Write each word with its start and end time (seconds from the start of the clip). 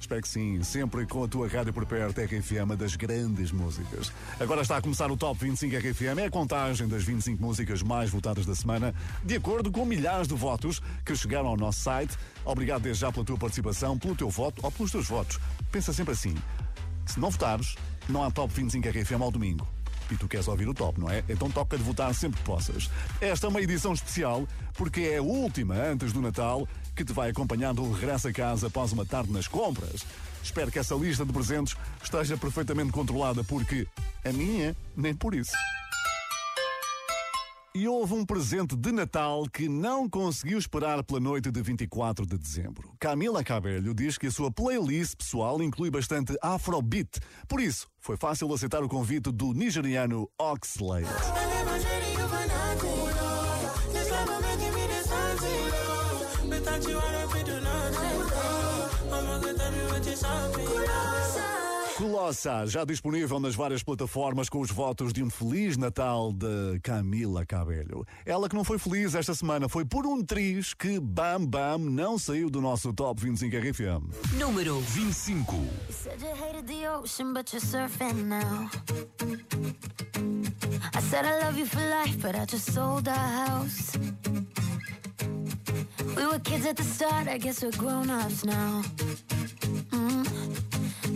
Espero 0.00 0.22
que 0.22 0.28
sim, 0.28 0.62
sempre 0.62 1.04
com 1.06 1.24
a 1.24 1.28
tua 1.28 1.48
rádio 1.48 1.72
por 1.72 1.84
perto, 1.84 2.20
RFM, 2.20 2.76
das 2.78 2.94
grandes 2.94 3.50
músicas. 3.50 4.12
Agora 4.38 4.62
está 4.62 4.76
a 4.76 4.80
começar 4.80 5.10
o 5.10 5.16
Top 5.16 5.38
25 5.44 5.76
RFM, 5.76 6.18
é 6.20 6.26
a 6.26 6.30
contagem 6.30 6.86
das 6.86 7.02
25 7.02 7.42
músicas 7.42 7.82
mais 7.82 8.08
votadas 8.08 8.46
da 8.46 8.54
semana, 8.54 8.94
de 9.24 9.34
acordo 9.34 9.72
com 9.72 9.84
milhares 9.84 10.28
de 10.28 10.34
votos 10.34 10.80
que 11.04 11.16
chegaram 11.16 11.48
ao 11.48 11.56
nosso 11.56 11.80
site. 11.80 12.16
Obrigado 12.44 12.82
desde 12.82 13.00
já 13.00 13.12
pela 13.12 13.24
tua 13.24 13.36
participação, 13.36 13.98
pelo 13.98 14.14
teu 14.14 14.30
voto 14.30 14.60
ou 14.64 14.70
pelos 14.70 14.92
teus 14.92 15.08
votos. 15.08 15.40
Pensa 15.72 15.92
sempre 15.92 16.12
assim: 16.12 16.34
se 17.04 17.18
não 17.18 17.30
votares, 17.30 17.74
não 18.08 18.22
há 18.22 18.30
Top 18.30 18.52
25 18.54 18.88
RFM 18.88 19.20
ao 19.20 19.32
domingo. 19.32 19.66
E 20.10 20.16
tu 20.16 20.26
queres 20.26 20.48
ouvir 20.48 20.66
o 20.66 20.72
top, 20.72 20.98
não 20.98 21.10
é? 21.10 21.22
Então 21.28 21.50
toca 21.50 21.76
de 21.76 21.82
votar 21.82 22.14
sempre 22.14 22.38
que 22.38 22.44
possas. 22.44 22.90
Esta 23.20 23.46
é 23.46 23.50
uma 23.50 23.60
edição 23.60 23.92
especial 23.92 24.48
porque 24.74 25.02
é 25.02 25.18
a 25.18 25.22
última 25.22 25.74
antes 25.74 26.12
do 26.12 26.22
Natal 26.22 26.66
que 26.98 27.04
te 27.04 27.12
vai 27.12 27.30
acompanhando 27.30 27.80
o 27.80 27.92
regresso 27.92 28.26
a 28.26 28.32
casa 28.32 28.66
após 28.66 28.92
uma 28.92 29.06
tarde 29.06 29.32
nas 29.32 29.46
compras. 29.46 30.04
Espero 30.42 30.68
que 30.68 30.80
essa 30.80 30.96
lista 30.96 31.24
de 31.24 31.32
presentes 31.32 31.76
esteja 32.02 32.36
perfeitamente 32.36 32.90
controlada 32.90 33.44
porque 33.44 33.86
a 34.24 34.32
minha, 34.32 34.76
nem 34.96 35.14
por 35.14 35.32
isso. 35.32 35.52
E 37.72 37.86
houve 37.86 38.14
um 38.14 38.24
presente 38.24 38.74
de 38.74 38.90
Natal 38.90 39.44
que 39.48 39.68
não 39.68 40.10
conseguiu 40.10 40.58
esperar 40.58 41.04
pela 41.04 41.20
noite 41.20 41.52
de 41.52 41.62
24 41.62 42.26
de 42.26 42.36
dezembro. 42.36 42.92
Camila 42.98 43.44
Cabello 43.44 43.94
diz 43.94 44.18
que 44.18 44.26
a 44.26 44.30
sua 44.32 44.50
playlist 44.50 45.18
pessoal 45.18 45.62
inclui 45.62 45.92
bastante 45.92 46.36
afrobeat. 46.42 47.20
Por 47.46 47.60
isso, 47.60 47.86
foi 48.00 48.16
fácil 48.16 48.52
aceitar 48.52 48.82
o 48.82 48.88
convite 48.88 49.30
do 49.30 49.52
nigeriano 49.52 50.28
Oxlade. 50.36 51.06
Colossa, 62.18 62.66
já 62.66 62.84
disponível 62.84 63.38
nas 63.38 63.54
várias 63.54 63.80
plataformas 63.80 64.48
com 64.48 64.60
os 64.60 64.72
votos 64.72 65.12
de 65.12 65.22
um 65.22 65.30
Feliz 65.30 65.76
Natal 65.76 66.32
de 66.32 66.80
Camila 66.82 67.46
Cabello. 67.46 68.04
Ela 68.26 68.48
que 68.48 68.56
não 68.56 68.64
foi 68.64 68.76
feliz 68.76 69.14
esta 69.14 69.32
semana 69.36 69.68
foi 69.68 69.84
por 69.84 70.04
um 70.04 70.20
triz 70.24 70.74
que 70.74 70.98
Bam 70.98 71.46
Bam 71.46 71.78
não 71.78 72.18
saiu 72.18 72.50
do 72.50 72.60
nosso 72.60 72.92
Top 72.92 73.22
25 73.22 73.56
RFM. 73.56 74.36
Número 74.36 74.80
25. 74.80 75.54
You 75.54 75.68
said 75.90 76.20
you 76.20 76.34
hated 76.34 76.66
the 76.66 76.88
ocean, 76.88 77.32
but 77.32 77.52
you're 77.52 77.64
surfing 77.64 78.24
now. 78.24 78.68
I 80.92 81.00
said 81.00 81.24
I 81.24 81.44
love 81.44 81.56
you 81.56 81.66
for 81.66 81.78
life, 81.78 82.20
but 82.20 82.34
I 82.34 82.44
just 82.46 82.72
sold 82.72 83.06
our 83.06 83.46
house. 83.46 83.96
We 86.16 86.26
were 86.26 86.40
kids 86.40 86.66
at 86.66 86.76
the 86.76 86.82
start, 86.82 87.28
I 87.28 87.38
guess 87.38 87.62
we're 87.62 87.70
grown 87.78 88.10
ups 88.10 88.44
now. 88.44 88.82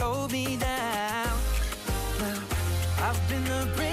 always 0.00 0.16
hold 0.16 0.32
me 0.32 0.56
down. 0.56 1.38
I've 2.98 3.28
been 3.28 3.44
the 3.44 3.91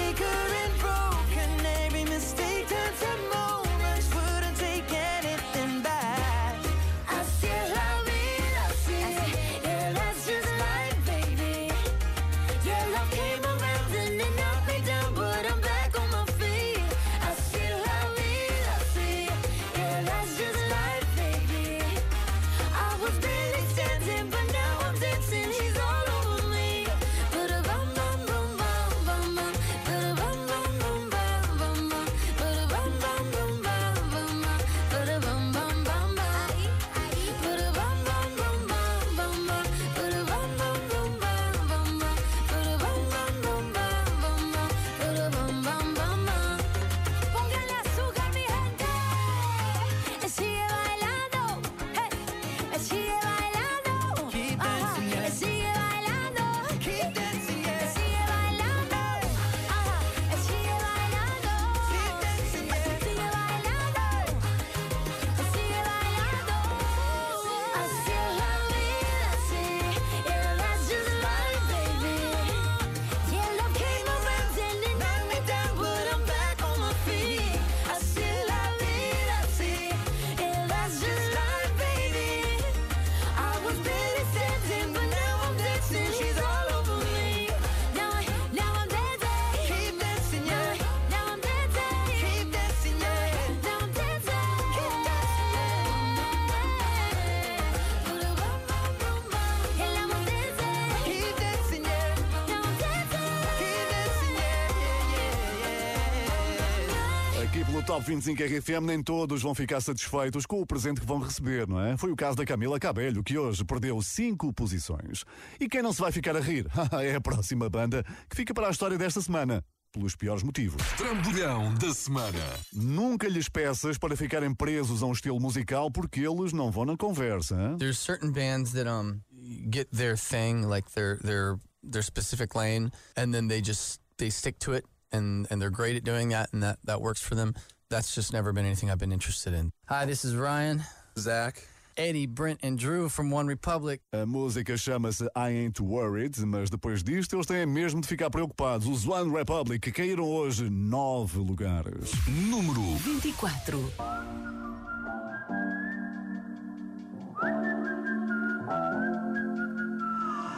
Top 107.90 108.06
25 108.06 108.40
RFM 108.44 108.86
nem 108.86 109.02
todos 109.02 109.42
vão 109.42 109.52
ficar 109.52 109.80
satisfeitos 109.80 110.46
com 110.46 110.60
o 110.60 110.64
presente 110.64 111.00
que 111.00 111.06
vão 111.08 111.18
receber, 111.18 111.66
não 111.66 111.80
é? 111.80 111.96
Foi 111.96 112.12
o 112.12 112.14
caso 112.14 112.36
da 112.36 112.44
Camila 112.44 112.78
Cabelho, 112.78 113.20
que 113.20 113.36
hoje 113.36 113.64
perdeu 113.64 114.00
5 114.00 114.52
posições. 114.52 115.24
E 115.58 115.68
quem 115.68 115.82
não 115.82 115.92
se 115.92 116.00
vai 116.00 116.12
ficar 116.12 116.36
a 116.36 116.40
rir? 116.40 116.68
é 117.02 117.16
a 117.16 117.20
próxima 117.20 117.68
banda 117.68 118.04
que 118.28 118.36
fica 118.36 118.54
para 118.54 118.68
a 118.68 118.70
história 118.70 118.96
desta 118.96 119.20
semana. 119.20 119.64
Pelos 119.90 120.14
piores 120.14 120.44
motivos. 120.44 120.80
Trambolhão 120.96 121.74
da 121.74 121.92
semana. 121.92 122.38
Nunca 122.72 123.26
lhes 123.26 123.48
peças 123.48 123.98
para 123.98 124.16
ficarem 124.16 124.54
presos 124.54 125.02
a 125.02 125.06
um 125.06 125.12
estilo 125.12 125.40
musical 125.40 125.90
porque 125.90 126.20
eles 126.20 126.52
não 126.52 126.70
vão 126.70 126.84
na 126.84 126.96
conversa. 126.96 127.56
Hein? 127.56 127.76
There's 127.78 127.98
certain 127.98 128.30
bands 128.30 128.70
that 128.70 128.88
um 128.88 129.20
get 129.68 129.88
their 129.90 130.16
thing, 130.16 130.64
like 130.64 130.88
their 130.92 131.18
their 131.24 131.58
their 131.82 132.04
specific 132.04 132.56
lane, 132.56 132.92
and 133.16 133.32
then 133.32 133.48
they 133.48 133.60
just 133.60 134.00
they 134.16 134.30
stick 134.30 134.60
to 134.60 134.74
it 134.74 134.84
and 135.10 135.48
and 135.50 135.60
they're 135.60 135.72
great 135.72 135.96
at 135.96 136.04
doing 136.04 136.28
that 136.28 136.52
and 136.52 136.62
that 136.62 136.78
that 136.84 137.00
works 137.00 137.20
for 137.20 137.34
them. 137.34 137.52
That's 137.90 138.14
just 138.14 138.32
never 138.32 138.52
been 138.52 138.64
anything 138.64 138.88
I've 138.88 139.00
been 139.00 139.10
interested 139.10 139.52
in. 139.52 139.72
Hi, 139.88 140.04
this 140.06 140.24
is 140.24 140.36
Ryan, 140.36 140.84
Zach. 141.18 141.60
Eddie, 141.96 142.26
Brent, 142.26 142.60
and 142.62 142.78
Drew 142.78 143.08
from 143.08 143.32
One 143.32 143.48
Republic. 143.48 144.00
A 144.12 144.24
música 144.24 144.78
chama-se 144.78 145.28
I 145.34 145.50
Ain't 145.50 145.80
Worried, 145.80 146.38
mas 146.46 146.70
depois 146.70 147.02
disto 147.02 147.34
eles 147.34 147.46
têm 147.46 147.66
mesmo 147.66 148.00
de 148.00 148.06
ficar 148.06 148.30
preocupados. 148.30 148.86
Os 148.86 149.04
One 149.08 149.32
Republic 149.36 149.90
caíram 149.90 150.24
hoje 150.24 150.70
nove 150.70 151.38
lugares. 151.38 152.12
Número 152.28 152.80
24. 152.98 153.92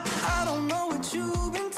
I 0.04 0.44
don't 0.44 0.68
know 0.68 0.88
what 0.88 1.14
you've 1.14 1.50
been 1.50 1.71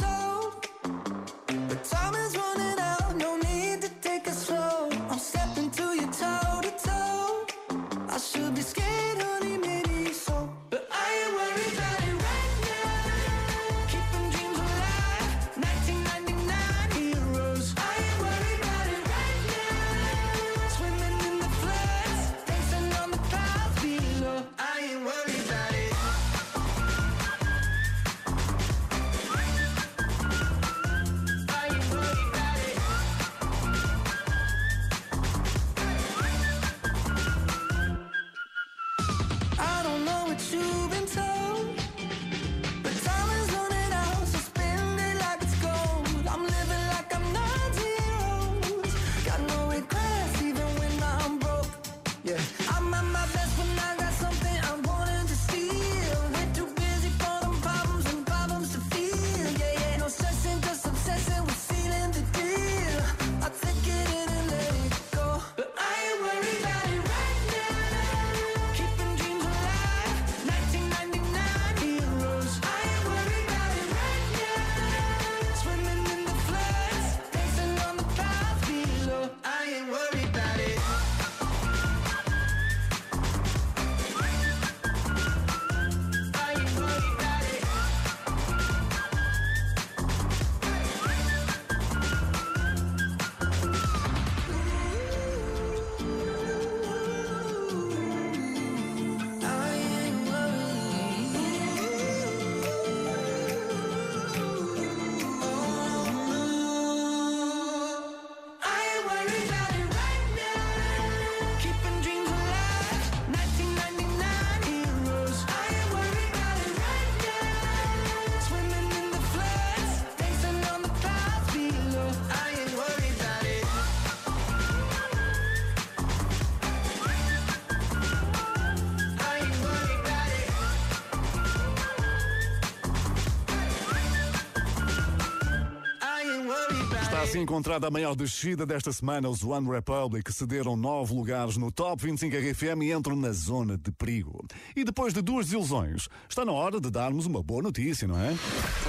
assim 137.24 137.40
encontrada 137.40 137.88
a 137.88 137.90
maior 137.90 138.14
descida 138.14 138.66
desta 138.66 138.92
semana. 138.92 139.30
Os 139.30 139.42
One 139.42 139.66
Republic 139.70 140.30
cederam 140.30 140.76
nove 140.76 141.14
lugares 141.14 141.56
no 141.56 141.72
Top 141.72 142.04
25 142.04 142.36
RFM 142.36 142.82
e 142.82 142.92
entram 142.92 143.16
na 143.16 143.32
zona 143.32 143.78
de 143.78 143.90
perigo. 143.90 144.44
E 144.76 144.84
depois 144.84 145.14
de 145.14 145.22
duas 145.22 145.46
desilusões, 145.46 146.06
está 146.28 146.44
na 146.44 146.52
hora 146.52 146.78
de 146.78 146.90
darmos 146.90 147.24
uma 147.24 147.42
boa 147.42 147.62
notícia, 147.62 148.06
não 148.06 148.20
é? 148.20 148.36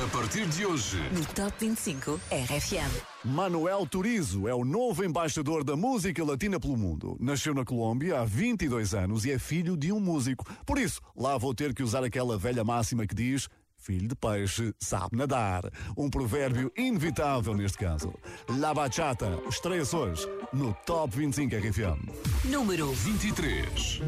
A 0.04 0.08
partir 0.10 0.46
de 0.48 0.66
hoje, 0.66 0.98
No 1.14 1.26
Top 1.28 1.54
25 1.60 2.20
RFM. 2.30 3.16
Manuel 3.24 3.88
Turizo 3.88 4.50
é 4.50 4.54
o 4.54 4.66
novo 4.66 5.04
embaixador 5.04 5.64
da 5.64 5.78
música 5.78 6.24
latina 6.24 6.60
pelo 6.60 6.76
mundo. 6.76 7.18
Nasceu 7.20 7.54
na 7.54 7.64
Colômbia 7.64 8.20
há 8.20 8.26
22 8.26 8.94
anos 8.94 9.24
e 9.24 9.32
é 9.32 9.40
filho 9.40 9.78
de 9.78 9.94
um 9.94 10.00
músico. 10.00 10.46
Por 10.66 10.78
isso, 10.78 11.00
lá 11.16 11.38
vou 11.38 11.56
ter 11.56 11.74
que 11.74 11.82
usar 11.82 12.04
aquela 12.04 12.38
velha 12.38 12.66
máxima 12.66 13.08
que 13.08 13.16
diz: 13.16 13.48
Filho 13.86 14.08
de 14.08 14.16
peixe 14.16 14.74
sabe 14.80 15.16
nadar. 15.16 15.62
Um 15.96 16.10
provérbio 16.10 16.72
inevitável 16.76 17.54
neste 17.54 17.78
caso. 17.78 18.16
La 18.60 18.74
Bachata 18.74 19.40
estreia-se 19.48 19.96
hoje 19.96 20.28
no 20.52 20.76
Top 20.88 21.16
25 21.16 21.56
RFM. 21.56 22.12
Número 22.46 22.92
23. 22.92 24.02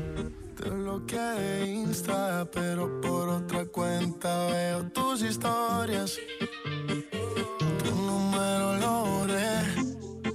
Te 0.56 0.68
bloqueé 0.68 1.68
Insta, 1.68 2.50
pero 2.52 3.00
por 3.02 3.30
otra 3.30 3.68
cuenta 3.68 4.48
veo 4.48 4.90
tus 4.90 5.22
historias. 5.22 6.18
Tu 7.84 7.92
número 7.94 8.78
lo 8.80 9.06
borré. 9.06 9.62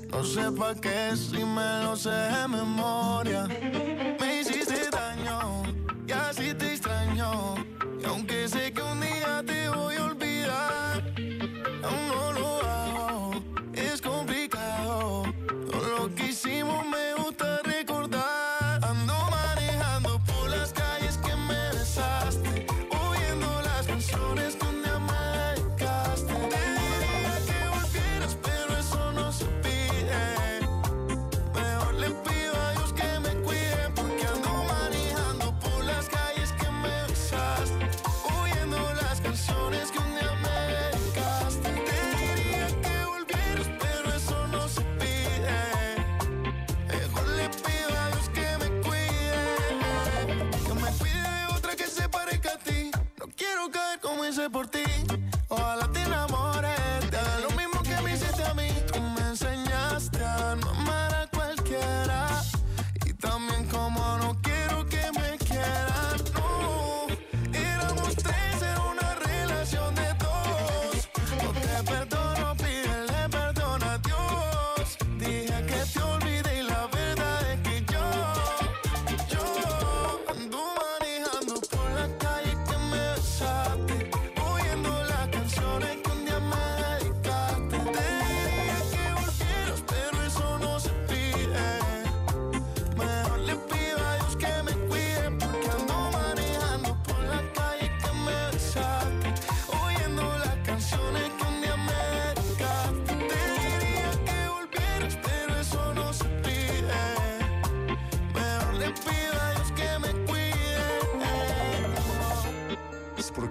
No 0.09 0.23
sé 0.23 0.53
pa' 0.53 0.77
qué 0.77 1.17
si 1.17 1.45
me 1.45 1.83
lo 1.83 1.97
sé 1.97 2.11
de 2.11 2.47
memoria. 2.47 3.49
Hicimos 16.45 16.92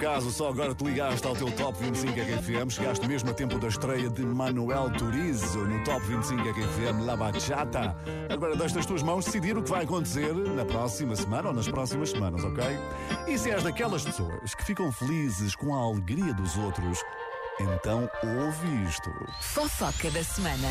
acaso 0.01 0.31
só 0.31 0.49
agora 0.49 0.73
te 0.73 0.83
ligaste 0.83 1.27
ao 1.27 1.35
teu 1.35 1.51
Top 1.51 1.77
25 1.79 2.11
RFM, 2.11 2.71
chegaste 2.71 3.07
mesmo 3.07 3.29
a 3.29 3.33
tempo 3.35 3.59
da 3.59 3.67
estreia 3.67 4.09
de 4.09 4.23
Manuel 4.23 4.89
Turizo 4.97 5.59
no 5.59 5.83
Top 5.83 6.03
25 6.07 6.41
RFM 6.41 7.05
La 7.05 7.15
Bachata. 7.15 7.95
Agora 8.27 8.55
deixa 8.55 8.79
as 8.79 8.85
tuas 8.87 9.03
mãos 9.03 9.25
decidir 9.25 9.55
o 9.55 9.61
que 9.61 9.69
vai 9.69 9.83
acontecer 9.83 10.33
na 10.33 10.65
próxima 10.65 11.15
semana 11.15 11.49
ou 11.49 11.53
nas 11.53 11.67
próximas 11.67 12.09
semanas, 12.09 12.43
ok? 12.43 12.63
E 13.27 13.37
se 13.37 13.51
és 13.51 13.61
daquelas 13.61 14.03
pessoas 14.03 14.55
que 14.55 14.65
ficam 14.65 14.91
felizes 14.91 15.55
com 15.55 15.75
a 15.75 15.83
alegria 15.83 16.33
dos 16.33 16.57
outros, 16.57 17.03
então 17.59 18.09
ouve 18.23 18.83
isto. 18.89 19.11
Fofoca 19.39 20.09
da 20.09 20.23
semana. 20.23 20.67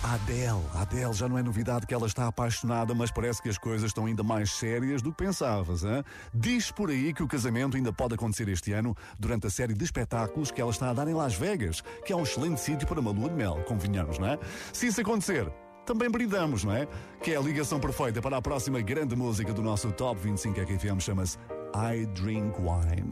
A 0.00 0.14
Adele, 0.14 0.62
a 0.74 0.82
Adele, 0.82 1.12
já 1.12 1.28
não 1.28 1.36
é 1.36 1.42
novidade 1.42 1.84
que 1.84 1.92
ela 1.92 2.06
está 2.06 2.28
apaixonada, 2.28 2.94
mas 2.94 3.10
parece 3.10 3.42
que 3.42 3.48
as 3.48 3.58
coisas 3.58 3.88
estão 3.88 4.06
ainda 4.06 4.22
mais 4.22 4.52
sérias 4.52 5.02
do 5.02 5.10
que 5.10 5.24
pensavas, 5.24 5.82
hein? 5.82 6.04
Diz 6.32 6.70
por 6.70 6.88
aí 6.88 7.12
que 7.12 7.22
o 7.22 7.26
casamento 7.26 7.76
ainda 7.76 7.92
pode 7.92 8.14
acontecer 8.14 8.48
este 8.48 8.72
ano 8.72 8.96
durante 9.18 9.48
a 9.48 9.50
série 9.50 9.74
de 9.74 9.84
espetáculos 9.84 10.52
que 10.52 10.60
ela 10.60 10.70
está 10.70 10.90
a 10.90 10.92
dar 10.92 11.08
em 11.08 11.14
Las 11.14 11.34
Vegas, 11.34 11.82
que 12.06 12.12
é 12.12 12.16
um 12.16 12.22
excelente 12.22 12.60
sítio 12.60 12.86
para 12.86 13.00
uma 13.00 13.10
lua 13.10 13.28
de 13.28 13.34
mel, 13.34 13.62
convenhamos, 13.66 14.18
não 14.20 14.28
é? 14.28 14.38
Se 14.72 14.86
isso 14.86 15.00
acontecer, 15.00 15.52
também 15.84 16.08
brindamos, 16.08 16.62
não 16.62 16.72
é? 16.72 16.86
Que 17.20 17.32
é 17.32 17.36
a 17.36 17.40
ligação 17.40 17.80
perfeita 17.80 18.22
para 18.22 18.36
a 18.36 18.42
próxima 18.42 18.80
grande 18.80 19.16
música 19.16 19.52
do 19.52 19.62
nosso 19.62 19.90
Top 19.90 20.20
25 20.20 20.60
RFM, 20.60 21.00
chama-se 21.00 21.38
I 21.74 22.06
Drink 22.14 22.58
Wine. 22.58 23.10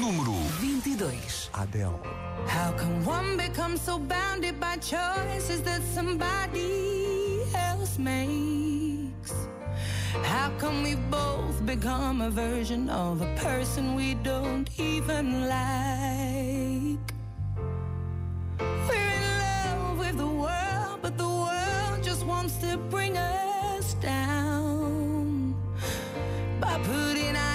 Número 0.00 0.34
22. 0.60 1.50
Adele. 1.54 2.00
How 2.46 2.72
can 2.72 3.04
one 3.04 3.36
become 3.36 3.76
so 3.76 3.98
bounded 3.98 4.58
by 4.58 4.76
choices 4.76 5.62
that 5.62 5.82
somebody 5.94 7.42
else 7.54 7.98
makes? 7.98 9.32
How 10.22 10.50
can 10.58 10.82
we 10.82 10.94
both 11.10 11.64
become 11.66 12.22
a 12.22 12.30
version 12.30 12.88
of 12.88 13.20
a 13.20 13.34
person 13.36 13.94
we 13.94 14.14
don't 14.14 14.68
even 14.78 15.48
like? 15.48 17.14
We're 18.88 19.10
in 19.18 19.38
love 19.38 19.98
with 19.98 20.16
the 20.16 20.26
world, 20.26 20.98
but 21.02 21.18
the 21.18 21.28
world 21.28 22.02
just 22.02 22.24
wants 22.24 22.56
to 22.58 22.76
bring 22.90 23.16
us 23.18 23.94
down 23.94 25.54
by 26.60 26.78
putting 26.78 27.36
ideas 27.36 27.38
in 27.38 27.47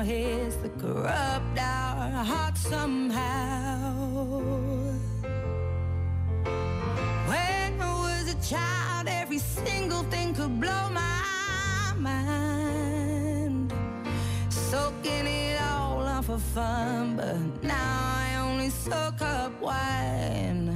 our 0.00 0.06
heads 0.06 0.56
that 0.56 0.78
corrupt 0.80 1.58
our 1.58 2.24
hearts 2.24 2.62
somehow. 2.62 3.92
When 7.28 7.80
I 7.82 7.92
was 8.06 8.32
a 8.32 8.38
child, 8.48 9.08
every 9.08 9.36
single 9.38 10.02
thing 10.04 10.32
could 10.34 10.58
blow 10.58 10.88
my 10.90 11.92
mind. 11.98 13.74
Soaking 14.48 15.26
it 15.26 15.60
all 15.60 16.00
up 16.00 16.24
for 16.24 16.38
fun, 16.38 17.16
but 17.16 17.62
now 17.62 18.00
I 18.24 18.36
only 18.40 18.70
soak 18.70 19.20
up 19.20 19.52
wine. 19.60 20.69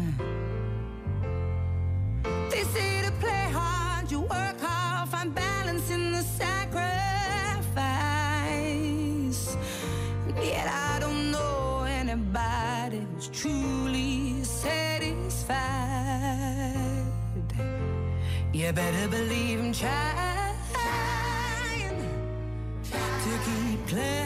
Truly 13.45 14.43
satisfied. 14.43 15.53
You 18.55 18.73
better 18.73 19.09
believe 19.09 19.61
I'm 19.61 19.73
trying 19.73 20.55
to 23.25 23.33
keep 23.45 23.87
climbing. 23.87 24.24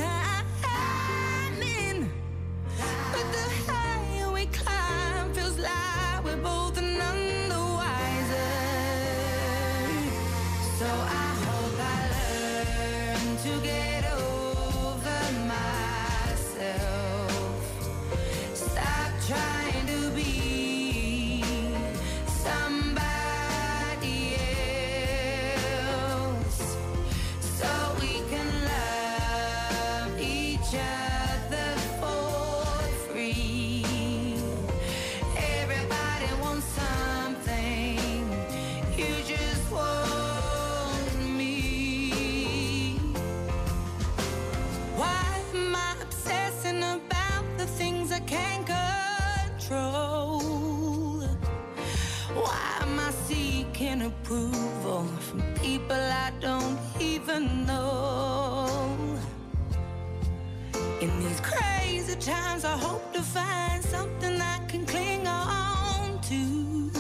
Crazy 62.29 62.43
times, 62.43 62.65
I 62.65 62.77
hope 62.77 63.13
to 63.13 63.23
find 63.23 63.83
something 63.85 64.41
I 64.41 64.59
can 64.69 64.85
cling 64.87 65.27
on 65.27 66.21
to. 66.23 66.91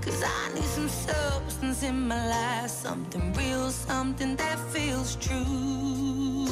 Cause 0.00 0.22
I 0.22 0.54
need 0.54 0.64
some 0.64 0.88
substance 0.88 1.82
in 1.82 2.08
my 2.08 2.28
life, 2.28 2.70
something 2.70 3.32
real, 3.34 3.70
something 3.70 4.36
that 4.36 4.58
feels 4.72 5.16
true. 5.16 6.46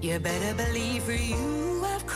You 0.00 0.18
better 0.20 0.54
believe 0.54 1.02
for 1.02 1.12
you 1.12 1.84
I've 1.84 2.06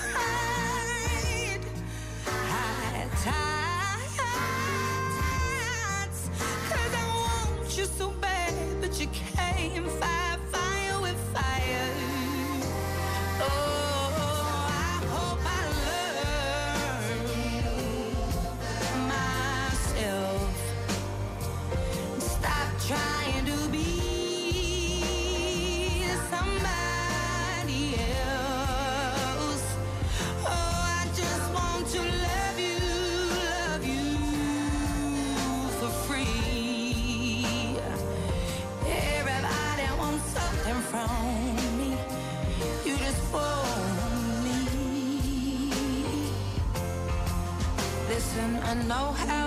know 48.92 49.12
how 49.12 49.41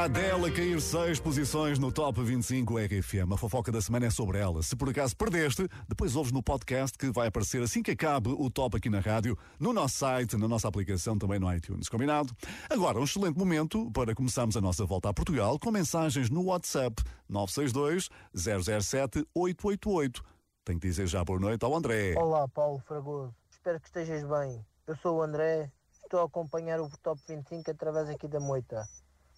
A 0.00 0.04
Adele 0.04 0.46
a 0.46 0.50
cair 0.50 0.80
seis 0.80 1.20
posições 1.20 1.78
no 1.78 1.92
Top 1.92 2.22
25 2.22 2.78
RFM. 2.78 3.34
A 3.34 3.36
fofoca 3.36 3.70
da 3.70 3.82
semana 3.82 4.06
é 4.06 4.10
sobre 4.10 4.38
ela. 4.38 4.62
Se 4.62 4.74
por 4.74 4.88
acaso 4.88 5.14
perdeste, 5.14 5.68
depois 5.86 6.16
ouves 6.16 6.32
no 6.32 6.42
podcast 6.42 6.96
que 6.96 7.10
vai 7.10 7.28
aparecer 7.28 7.62
assim 7.62 7.82
que 7.82 7.90
acabe 7.90 8.30
o 8.30 8.48
top 8.48 8.78
aqui 8.78 8.88
na 8.88 9.00
rádio, 9.00 9.36
no 9.58 9.74
nosso 9.74 9.98
site, 9.98 10.38
na 10.38 10.48
nossa 10.48 10.66
aplicação, 10.68 11.18
também 11.18 11.38
no 11.38 11.54
iTunes. 11.54 11.86
Combinado? 11.86 12.34
Agora, 12.70 12.98
um 12.98 13.04
excelente 13.04 13.38
momento 13.38 13.90
para 13.92 14.14
começarmos 14.14 14.56
a 14.56 14.60
nossa 14.62 14.86
volta 14.86 15.10
a 15.10 15.12
Portugal 15.12 15.58
com 15.58 15.70
mensagens 15.70 16.30
no 16.30 16.44
WhatsApp 16.44 17.04
962 17.28 18.08
007 18.34 19.28
888. 19.34 20.24
Tenho 20.64 20.80
que 20.80 20.88
dizer 20.88 21.08
já 21.08 21.22
boa 21.22 21.38
noite 21.38 21.62
ao 21.62 21.76
André. 21.76 22.14
Olá, 22.16 22.48
Paulo 22.48 22.82
Fragoso. 22.86 23.34
Espero 23.50 23.78
que 23.78 23.88
estejas 23.88 24.24
bem. 24.24 24.64
Eu 24.86 24.96
sou 24.96 25.18
o 25.18 25.22
André. 25.22 25.70
Estou 26.02 26.20
a 26.20 26.24
acompanhar 26.24 26.80
o 26.80 26.88
Top 27.02 27.20
25 27.28 27.70
através 27.70 28.08
aqui 28.08 28.26
da 28.26 28.40
Moita. 28.40 28.88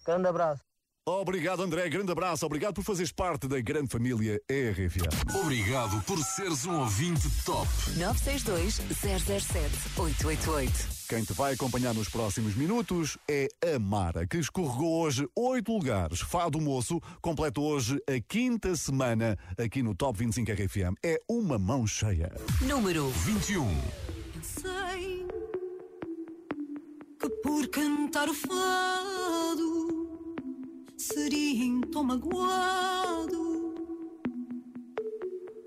Grande 0.05 0.27
abraço. 0.27 0.61
Obrigado, 1.05 1.61
André. 1.61 1.89
Grande 1.89 2.13
abraço. 2.13 2.45
Obrigado 2.45 2.75
por 2.75 2.83
fazeres 2.83 3.11
parte 3.11 3.45
da 3.45 3.59
grande 3.59 3.89
família 3.89 4.39
RFM. 4.49 5.35
Obrigado 5.43 6.01
por 6.03 6.17
seres 6.19 6.65
um 6.65 6.79
ouvinte 6.79 7.29
top. 7.45 7.67
962 7.97 8.75
007 9.35 9.99
888. 9.99 10.71
Quem 11.09 11.23
te 11.25 11.33
vai 11.33 11.53
acompanhar 11.53 11.93
nos 11.93 12.07
próximos 12.07 12.55
minutos 12.55 13.17
é 13.29 13.49
a 13.75 13.77
Mara, 13.77 14.25
que 14.25 14.37
escorregou 14.37 15.01
hoje 15.01 15.27
oito 15.35 15.73
lugares. 15.73 16.21
Fado 16.21 16.61
Moço 16.61 17.01
completa 17.21 17.59
hoje 17.59 18.01
a 18.07 18.21
quinta 18.25 18.73
semana 18.73 19.37
aqui 19.57 19.83
no 19.83 19.93
Top 19.93 20.17
25 20.17 20.53
RFM. 20.53 20.95
É 21.03 21.19
uma 21.29 21.59
mão 21.59 21.85
cheia. 21.85 22.31
Número 22.61 23.09
21. 23.09 23.67
sei 24.41 25.27
que 27.19 27.29
por 27.41 27.67
cantar 27.67 28.29
o 28.29 28.33
fado 28.33 29.42
seria 31.03 31.65
então 31.65 32.03
magoado 32.03 33.73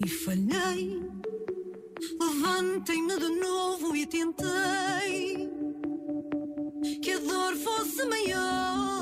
e 0.02 0.08
falhei. 0.08 1.02
Levantei-me 2.18 3.18
de 3.18 3.28
novo 3.40 3.94
e 3.94 4.06
tentei 4.06 5.50
que 7.02 7.10
a 7.12 7.18
dor 7.18 7.54
fosse 7.56 8.04
maior 8.06 8.95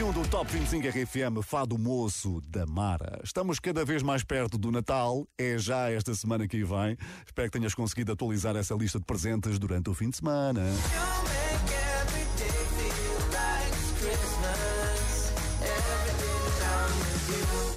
21 0.00 0.12
do 0.12 0.28
Top 0.30 0.50
25 0.50 0.88
RFM, 0.88 1.42
Fado 1.42 1.76
Moço 1.76 2.40
da 2.48 2.64
Mara. 2.64 3.20
Estamos 3.22 3.60
cada 3.60 3.84
vez 3.84 4.02
mais 4.02 4.24
perto 4.24 4.56
do 4.56 4.72
Natal, 4.72 5.28
é 5.36 5.58
já 5.58 5.90
esta 5.90 6.14
semana 6.14 6.48
que 6.48 6.64
vem. 6.64 6.96
Espero 7.26 7.50
que 7.50 7.58
tenhas 7.58 7.74
conseguido 7.74 8.10
atualizar 8.10 8.56
essa 8.56 8.74
lista 8.74 8.98
de 8.98 9.04
presentes 9.04 9.58
durante 9.58 9.90
o 9.90 9.94
fim 9.94 10.08
de 10.08 10.16
semana. 10.16 10.62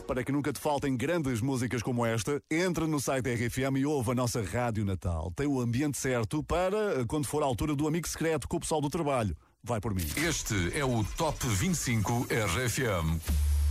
Para 0.07 0.23
que 0.23 0.31
nunca 0.31 0.53
te 0.53 0.61
faltem 0.61 0.95
grandes 0.95 1.41
músicas 1.41 1.83
como 1.83 2.05
esta, 2.05 2.41
entra 2.49 2.87
no 2.87 3.01
site 3.01 3.23
da 3.25 3.33
RFM 3.33 3.79
e 3.79 3.85
ouve 3.85 4.11
a 4.11 4.15
nossa 4.15 4.41
Rádio 4.41 4.85
Natal. 4.85 5.29
Tem 5.35 5.45
o 5.45 5.59
ambiente 5.59 5.97
certo 5.97 6.41
para 6.41 7.03
quando 7.05 7.27
for 7.27 7.43
a 7.43 7.45
altura 7.45 7.75
do 7.75 7.85
amigo 7.85 8.07
secreto 8.07 8.47
com 8.47 8.55
o 8.55 8.59
pessoal 8.61 8.79
do 8.79 8.89
trabalho. 8.89 9.35
Vai 9.65 9.79
por 9.79 9.95
mim. 9.95 10.05
Este 10.17 10.77
é 10.77 10.83
o 10.83 11.05
Top 11.15 11.37
25 11.47 12.27
RFM. 12.29 13.17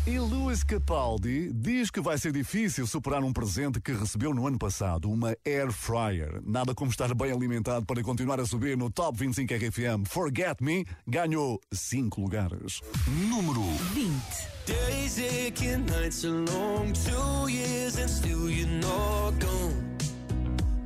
E 0.07 0.19
Lewis 0.19 0.65
Capaldi 0.65 1.53
diz 1.53 1.91
que 1.91 2.01
vai 2.01 2.17
ser 2.17 2.33
difícil 2.33 2.87
superar 2.87 3.23
um 3.23 3.31
presente 3.31 3.79
que 3.79 3.93
recebeu 3.93 4.33
no 4.33 4.47
ano 4.47 4.59
passado, 4.59 5.11
uma 5.11 5.37
Air 5.45 5.71
Fryer. 5.71 6.41
Nada 6.47 6.75
como 6.75 6.91
estar 6.91 7.15
bem 7.15 7.31
alimentado 7.31 7.85
para 7.85 8.03
continuar 8.03 8.41
a 8.41 8.47
subir 8.47 8.75
no 8.75 8.89
Top 8.89 9.19
25 9.19 9.53
RFM. 9.53 10.07
Forget 10.09 10.63
Me 10.63 10.87
ganhou 11.07 11.61
5 11.71 12.23
lugares. 12.23 12.81
Número 13.29 13.61
20. 13.93 14.13
Days 14.65 15.19
aching, 15.19 15.85
nights 15.85 16.25
are 16.25 16.33
long, 16.33 16.91
two 16.95 17.49
years 17.51 17.99
and 17.99 18.09
still 18.09 18.49
you're 18.49 18.67
not 18.67 19.39
gone. 19.39 19.99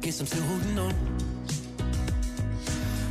Guess 0.00 0.20
I'm 0.20 0.26
still 0.26 0.42
holding 0.42 0.78
on. 0.80 1.15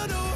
you 0.00 0.06
know 0.08 0.29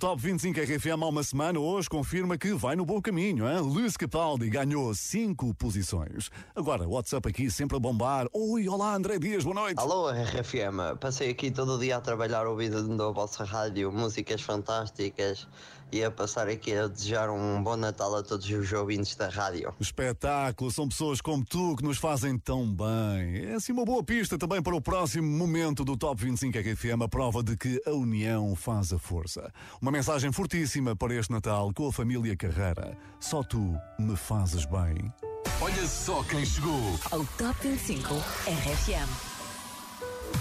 Top 0.00 0.18
25 0.18 0.58
RFM 0.58 1.02
há 1.02 1.08
uma 1.08 1.22
semana, 1.22 1.60
hoje 1.60 1.86
confirma 1.86 2.38
que 2.38 2.54
vai 2.54 2.74
no 2.74 2.86
bom 2.86 3.02
caminho. 3.02 3.46
Hein? 3.46 3.60
Luís 3.60 3.98
Capaldi 3.98 4.48
ganhou 4.48 4.94
5 4.94 5.52
posições. 5.52 6.30
Agora, 6.56 6.88
WhatsApp 6.88 7.28
aqui 7.28 7.50
sempre 7.50 7.76
a 7.76 7.80
bombar. 7.80 8.26
Oi, 8.32 8.66
olá 8.66 8.94
André 8.94 9.18
Dias, 9.18 9.44
boa 9.44 9.54
noite. 9.54 9.78
Alô, 9.78 10.10
RFM. 10.10 10.96
Passei 10.98 11.28
aqui 11.28 11.50
todo 11.50 11.74
o 11.74 11.78
dia 11.78 11.98
a 11.98 12.00
trabalhar 12.00 12.46
ouvindo 12.46 13.02
a 13.02 13.10
vossa 13.10 13.44
rádio, 13.44 13.92
músicas 13.92 14.40
fantásticas 14.40 15.46
e 15.92 16.04
a 16.04 16.10
passar 16.10 16.48
aqui 16.48 16.74
a 16.74 16.86
desejar 16.86 17.30
um 17.30 17.62
bom 17.62 17.76
Natal 17.76 18.14
a 18.16 18.22
todos 18.22 18.48
os 18.48 18.72
ouvintes 18.72 19.14
da 19.16 19.28
rádio. 19.28 19.74
Espetáculo, 19.80 20.70
são 20.70 20.88
pessoas 20.88 21.20
como 21.20 21.44
tu 21.44 21.76
que 21.76 21.82
nos 21.82 21.98
fazem 21.98 22.38
tão 22.38 22.66
bem. 22.66 23.46
É 23.46 23.54
assim 23.54 23.72
uma 23.72 23.84
boa 23.84 24.02
pista 24.02 24.38
também 24.38 24.62
para 24.62 24.74
o 24.74 24.80
próximo 24.80 25.26
momento 25.26 25.84
do 25.84 25.96
Top 25.96 26.22
25 26.22 26.58
RFM, 26.58 27.02
a 27.02 27.08
prova 27.08 27.42
de 27.42 27.56
que 27.56 27.80
a 27.86 27.90
união 27.90 28.54
faz 28.54 28.92
a 28.92 28.98
força. 28.98 29.52
Uma 29.80 29.90
mensagem 29.90 30.32
fortíssima 30.32 30.94
para 30.94 31.14
este 31.14 31.32
Natal 31.32 31.72
com 31.74 31.88
a 31.88 31.92
família 31.92 32.36
Carreira. 32.36 32.96
Só 33.18 33.42
tu 33.42 33.76
me 33.98 34.16
fazes 34.16 34.64
bem. 34.64 35.12
Olha 35.60 35.86
só 35.86 36.22
quem 36.24 36.44
chegou. 36.44 36.98
Ao 37.10 37.24
Top 37.36 37.56
25 37.62 38.14
RFM. 38.46 39.30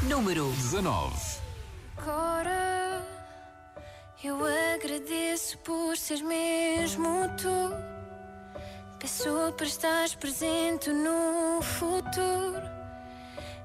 Número 0.07 0.49
19. 0.51 1.39
Agora 1.97 2.68
eu 4.27 4.37
agradeço 4.75 5.57
por 5.59 5.95
seres 5.95 6.21
mesmo 6.21 7.27
tu. 7.37 7.73
Peço 8.99 9.53
para 9.55 9.65
estares 9.65 10.15
presente 10.15 10.89
no 10.89 11.61
futuro. 11.61 12.69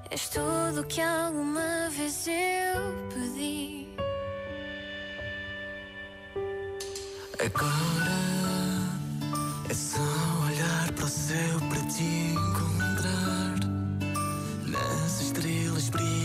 És 0.09 0.29
tudo 0.29 0.85
que 0.87 1.01
alguma 1.01 1.89
vez 1.89 2.27
eu 2.27 3.09
pedi. 3.13 3.87
Agora 7.45 8.15
é 9.69 9.73
só 9.73 9.99
olhar 10.47 10.91
para 10.93 11.05
o 11.05 11.09
céu 11.09 11.59
para 11.69 11.81
te 11.91 12.03
encontrar. 12.03 13.59
Nas 14.65 15.21
estrelas 15.21 15.89
brilha 15.89 16.24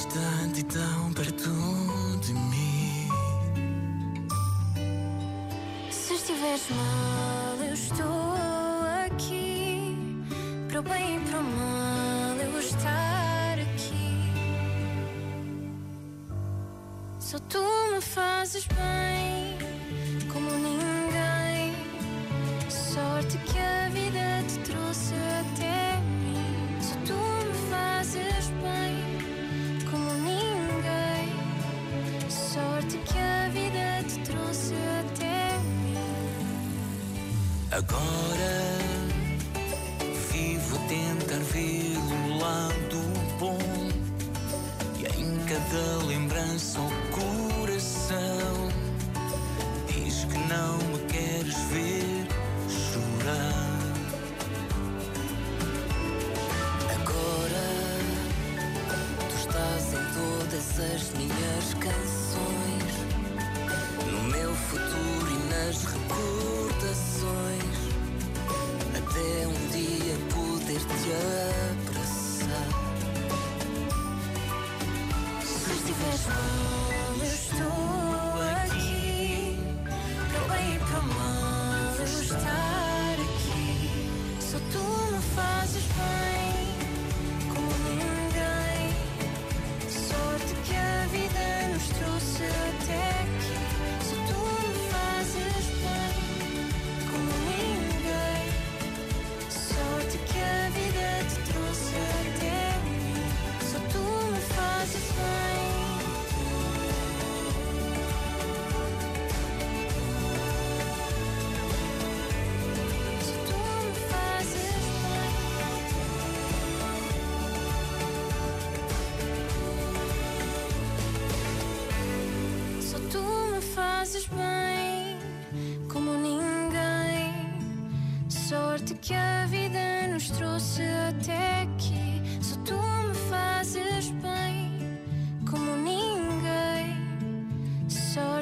distante 0.00 0.60
e 0.60 0.62
tão 0.62 1.12
perto 1.12 1.50
de 2.22 2.32
mim. 2.32 3.08
Se 5.90 6.14
estiveres 6.14 6.70
mal, 6.70 7.66
eu 7.66 7.74
estou 7.74 8.34
aqui. 9.04 10.24
Para 10.68 10.80
o 10.80 10.82
bem 10.82 11.16
e 11.16 11.20
para 11.28 11.38
o 11.38 11.42
mal, 11.42 12.36
eu 12.36 12.58
estar 12.60 13.58
aqui. 13.58 14.32
Só 17.18 17.38
tu 17.40 17.62
me 17.92 18.00
fazes 18.00 18.66
bem, 18.68 19.58
como 20.32 20.50
ninguém. 20.50 21.74
Sorte 22.70 23.36
que 23.38 23.58
a 23.58 23.88
vida 23.90 24.42
te 24.48 24.58
trouxe 24.70 25.14
até 25.40 25.89
Agora 37.72 38.78
vivo 40.32 40.76
a 40.76 40.88
tentar 40.88 41.38
ver 41.52 41.96
o 41.98 42.38
lado 42.38 43.00
bom 43.38 43.58
e 44.98 45.06
em 45.06 45.38
cada 45.46 46.04
lembrança 46.04 46.80
o 46.80 46.90
coração 47.12 48.68
diz 49.86 50.24
que 50.24 50.38
não 50.48 50.78
me 50.78 50.98
queres 51.12 51.54
ver 51.70 52.26
chorar. 52.68 53.80
Agora 56.98 57.66
tu 59.28 59.36
estás 59.36 59.92
em 59.94 60.04
todas 60.12 60.80
as 60.92 61.02
minhas 61.16 61.39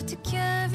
Sorte 0.09 0.23
que 0.23 0.39
a 0.39 0.67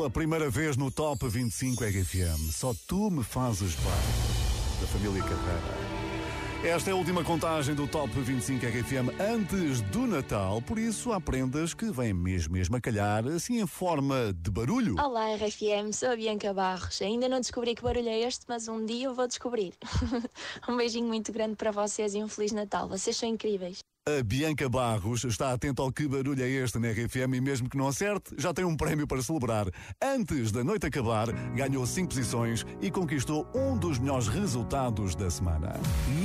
Pela 0.00 0.08
primeira 0.08 0.48
vez 0.48 0.78
no 0.78 0.90
Top 0.90 1.28
25 1.28 1.84
RFM, 1.84 2.50
só 2.50 2.72
tu 2.88 3.10
me 3.10 3.22
fazes 3.22 3.74
bem. 3.74 4.80
Da 4.80 4.86
família 4.86 5.22
Carreira. 5.22 6.74
Esta 6.74 6.88
é 6.88 6.92
a 6.94 6.96
última 6.96 7.22
contagem 7.22 7.74
do 7.74 7.86
Top 7.86 8.08
25 8.18 8.64
RFM 8.64 9.20
antes 9.20 9.82
do 9.82 10.06
Natal, 10.06 10.62
por 10.62 10.78
isso 10.78 11.12
há 11.12 11.20
prendas 11.20 11.74
que 11.74 11.90
vêm 11.90 12.14
mesmo, 12.14 12.54
mesmo 12.54 12.76
a 12.76 12.80
calhar, 12.80 13.26
assim 13.26 13.60
em 13.60 13.66
forma 13.66 14.32
de 14.32 14.50
barulho. 14.50 14.94
Olá, 14.98 15.34
RFM, 15.34 15.92
sou 15.92 16.08
a 16.08 16.16
Bianca 16.16 16.54
Barros. 16.54 17.02
Ainda 17.02 17.28
não 17.28 17.38
descobri 17.38 17.74
que 17.74 17.82
barulho 17.82 18.08
é 18.08 18.20
este, 18.20 18.46
mas 18.48 18.68
um 18.68 18.86
dia 18.86 19.08
eu 19.08 19.14
vou 19.14 19.28
descobrir. 19.28 19.74
um 20.66 20.78
beijinho 20.78 21.08
muito 21.08 21.30
grande 21.30 21.56
para 21.56 21.72
vocês 21.72 22.14
e 22.14 22.24
um 22.24 22.28
Feliz 22.28 22.52
Natal. 22.52 22.88
Vocês 22.88 23.18
são 23.18 23.28
incríveis. 23.28 23.80
A 24.18 24.22
Bianca 24.24 24.68
Barros 24.68 25.22
está 25.24 25.52
atenta 25.52 25.82
ao 25.82 25.92
que 25.92 26.08
barulho 26.08 26.42
é 26.42 26.48
este 26.48 26.78
na 26.78 26.90
RFM 26.90 27.34
e 27.34 27.40
mesmo 27.40 27.68
que 27.68 27.76
não 27.76 27.86
acerte, 27.86 28.34
já 28.36 28.52
tem 28.52 28.64
um 28.64 28.76
prémio 28.76 29.06
para 29.06 29.22
celebrar. 29.22 29.66
Antes 30.02 30.50
da 30.50 30.64
noite 30.64 30.86
acabar, 30.86 31.30
ganhou 31.54 31.86
5 31.86 32.08
posições 32.08 32.66
e 32.80 32.90
conquistou 32.90 33.46
um 33.54 33.76
dos 33.76 33.98
melhores 33.98 34.26
resultados 34.26 35.14
da 35.14 35.30
semana. 35.30 35.78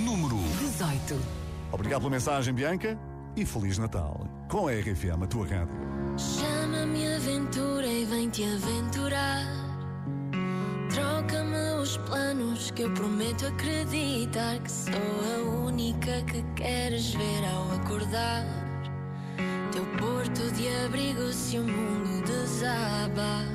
Número 0.03 0.37
18. 0.59 1.19
Obrigado 1.71 2.01
pela 2.01 2.11
mensagem, 2.11 2.53
Bianca, 2.53 2.97
e 3.35 3.45
Feliz 3.45 3.77
Natal. 3.77 4.25
Com 4.49 4.67
a 4.67 4.71
RFM, 4.71 5.23
a 5.23 5.27
tua 5.27 5.45
rádio. 5.45 5.75
Chama-me 6.17 7.13
aventura 7.13 7.85
e 7.85 8.05
vem-te 8.05 8.43
aventurar. 8.45 9.64
Troca-me 11.05 11.79
os 11.79 11.97
planos 11.97 12.71
que 12.71 12.81
eu 12.81 12.91
prometo 12.91 13.45
acreditar 13.45 14.57
que 14.57 14.71
sou 14.71 14.93
a 14.95 15.65
única 15.67 16.23
que 16.23 16.41
queres 16.55 17.13
ver 17.13 17.43
ao 17.53 17.71
acordar. 17.73 18.43
Teu 19.71 19.85
porto 19.99 20.51
de 20.53 20.67
abrigo 20.83 21.31
se 21.31 21.59
o 21.59 21.63
mundo 21.63 22.25
desabar. 22.25 23.45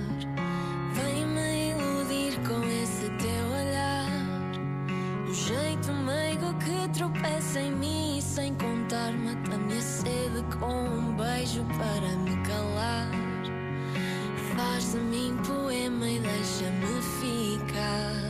Vem-me 0.95 1.71
iludir 1.71 2.39
com 2.47 2.63
esse 2.83 3.11
teu 3.19 3.47
olhar. 3.59 4.07
Um 5.29 5.35
jeito 5.35 5.93
meigo 5.93 6.55
que 6.61 6.89
tropeça 6.97 7.59
em 7.59 7.73
mim 7.73 8.19
e 8.19 8.23
sem 8.23 8.55
contar 8.55 9.13
mata-me 9.13 9.77
a 9.77 9.83
sede 9.83 10.45
com 10.57 10.85
um 10.85 11.17
beijo 11.17 11.65
para 11.77 12.17
me 12.17 12.37
calar. 12.47 13.30
Faz 14.61 14.93
de 14.93 14.99
mim 14.99 15.35
poema 15.47 16.07
e 16.07 16.19
deixa-me 16.19 17.01
ficar. 17.19 18.30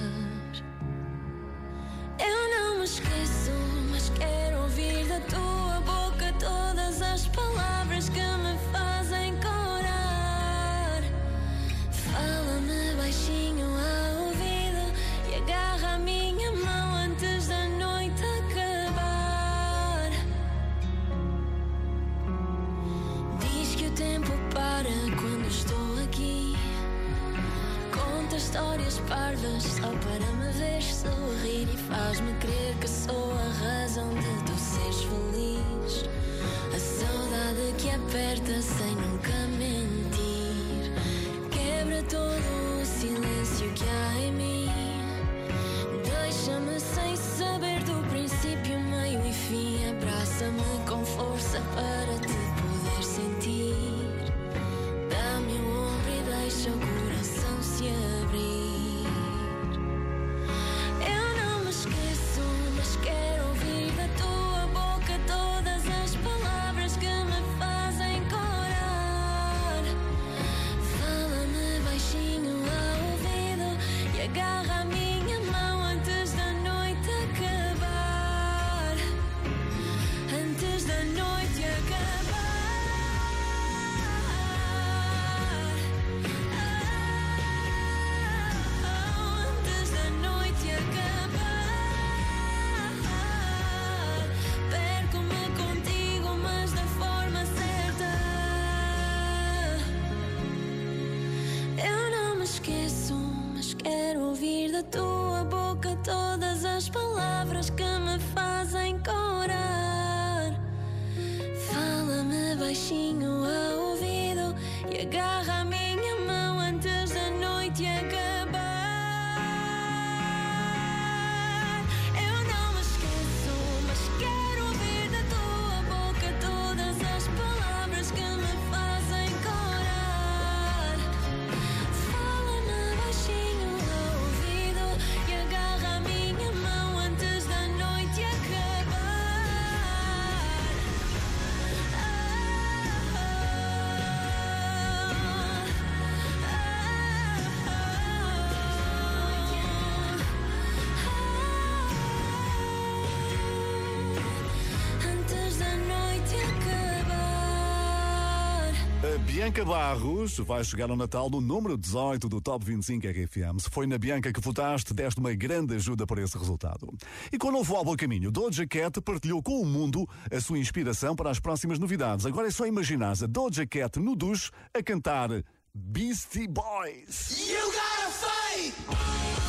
Bianca 159.51 159.65
Barros 159.65 160.39
vai 160.39 160.63
chegar 160.63 160.91
ao 160.91 160.97
Natal 160.97 161.29
no 161.29 161.41
número 161.41 161.77
18 161.77 162.29
do 162.29 162.41
Top 162.41 162.65
25 162.65 163.05
RFM. 163.05 163.59
Se 163.59 163.69
foi 163.69 163.85
na 163.85 163.99
Bianca 163.99 164.33
que 164.33 164.41
votaste, 164.41 164.95
deste 164.95 165.19
uma 165.19 165.35
grande 165.35 165.75
ajuda 165.75 166.07
para 166.07 166.23
esse 166.23 166.39
resultado. 166.39 166.89
E 167.33 167.37
com 167.37 167.49
o 167.49 167.51
novo 167.51 167.75
álbum 167.75 167.93
a 167.93 167.97
caminho, 167.97 168.31
Doja 168.31 168.65
Cat 168.65 169.01
partilhou 169.01 169.43
com 169.43 169.61
o 169.61 169.67
mundo 169.67 170.09
a 170.33 170.41
sua 170.41 170.57
inspiração 170.57 171.17
para 171.17 171.31
as 171.31 171.41
próximas 171.41 171.81
novidades. 171.81 172.27
Agora 172.27 172.47
é 172.47 172.51
só 172.53 172.65
imaginar 172.65 173.17
a 173.21 173.27
Doja 173.27 173.67
Cat 173.67 173.99
no 173.99 174.15
duche 174.15 174.53
a 174.73 174.81
cantar 174.85 175.31
Beastie 175.75 176.47
Boys. 176.47 177.49
You 177.51 177.59
gotta 177.73 178.11
fight 178.13 178.73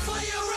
for 0.04 0.18
your 0.18 0.51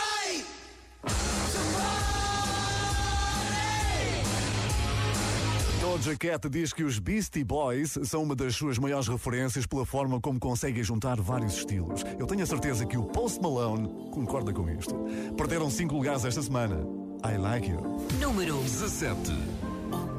Doja 5.84 6.16
Cat 6.16 6.48
diz 6.48 6.72
que 6.72 6.82
os 6.82 6.98
Beastie 6.98 7.44
Boys 7.44 7.98
são 8.04 8.22
uma 8.22 8.34
das 8.34 8.56
suas 8.56 8.78
maiores 8.78 9.06
referências 9.06 9.66
pela 9.66 9.84
forma 9.84 10.18
como 10.18 10.40
conseguem 10.40 10.82
juntar 10.82 11.20
vários 11.20 11.58
estilos. 11.58 12.02
Eu 12.18 12.26
tenho 12.26 12.42
a 12.42 12.46
certeza 12.46 12.86
que 12.86 12.96
o 12.96 13.04
Post 13.04 13.42
Malone 13.42 13.86
concorda 14.10 14.50
com 14.50 14.66
isto. 14.70 14.94
Perderam 15.36 15.68
5 15.68 15.94
lugares 15.94 16.24
esta 16.24 16.40
semana. 16.40 16.76
I 17.22 17.36
like 17.36 17.68
you. 17.68 17.80
Número 18.18 18.56
17. 18.62 19.14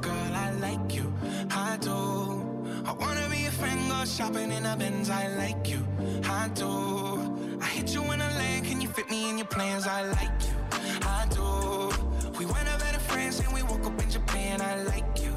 Girl, 0.04 0.36
I 0.36 0.51
like 0.62 0.95
you, 0.95 1.12
I 1.49 1.78
do. 1.78 2.45
I 2.86 2.93
wanna 2.99 3.28
be 3.28 3.47
a 3.47 3.51
friend, 3.51 3.89
go 3.89 4.06
shopping 4.06 4.51
in 4.51 4.67
a 4.67 4.75
Benz. 4.78 5.10
I 5.10 5.30
like 5.36 5.67
you, 5.67 5.84
I 6.30 6.47
do. 6.49 7.58
I 7.60 7.65
hit 7.65 7.91
you 7.91 8.04
in 8.13 8.21
a 8.21 8.30
lane, 8.38 8.63
can 8.63 8.82
you 8.82 8.88
fit 8.89 9.10
me 9.10 9.32
in 9.32 9.39
your 9.39 9.47
plans? 9.47 9.88
I 9.88 10.04
like 10.04 10.45
you, 10.45 10.56
I 11.01 11.25
do. 11.32 11.89
We 12.38 12.45
went 12.45 12.67
over 12.67 12.86
to 12.93 12.99
France 13.10 13.39
and 13.39 13.51
we 13.51 13.63
woke 13.63 13.84
up 13.88 13.99
in 13.99 14.12
Japan. 14.12 14.62
I 14.62 14.84
like 14.84 15.23
you, 15.23 15.35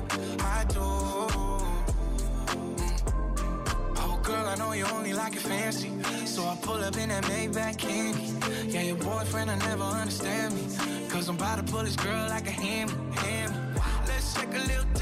know 4.59 4.73
you 4.73 4.85
only 4.87 5.13
like 5.13 5.35
it 5.37 5.43
fancy. 5.43 5.91
So 6.27 6.43
I 6.43 6.57
pull 6.61 6.83
up 6.83 6.97
in 6.97 7.09
that 7.11 7.25
Maybach 7.25 7.79
candy. 7.79 8.35
Yeah, 8.69 8.83
your 8.83 8.97
boyfriend, 8.97 9.51
I 9.51 9.57
never 9.59 9.85
understand 9.85 10.55
me. 10.55 10.63
Cause 11.09 11.29
I'm 11.29 11.37
about 11.37 11.65
to 11.65 11.73
pull 11.73 11.85
this 11.85 11.97
girl 11.97 12.29
like 12.29 12.47
a 12.47 12.51
hammy, 12.51 12.93
hammy. 13.15 13.57
Let's 14.07 14.35
take 14.35 14.51
a 14.51 14.59
little 14.59 14.98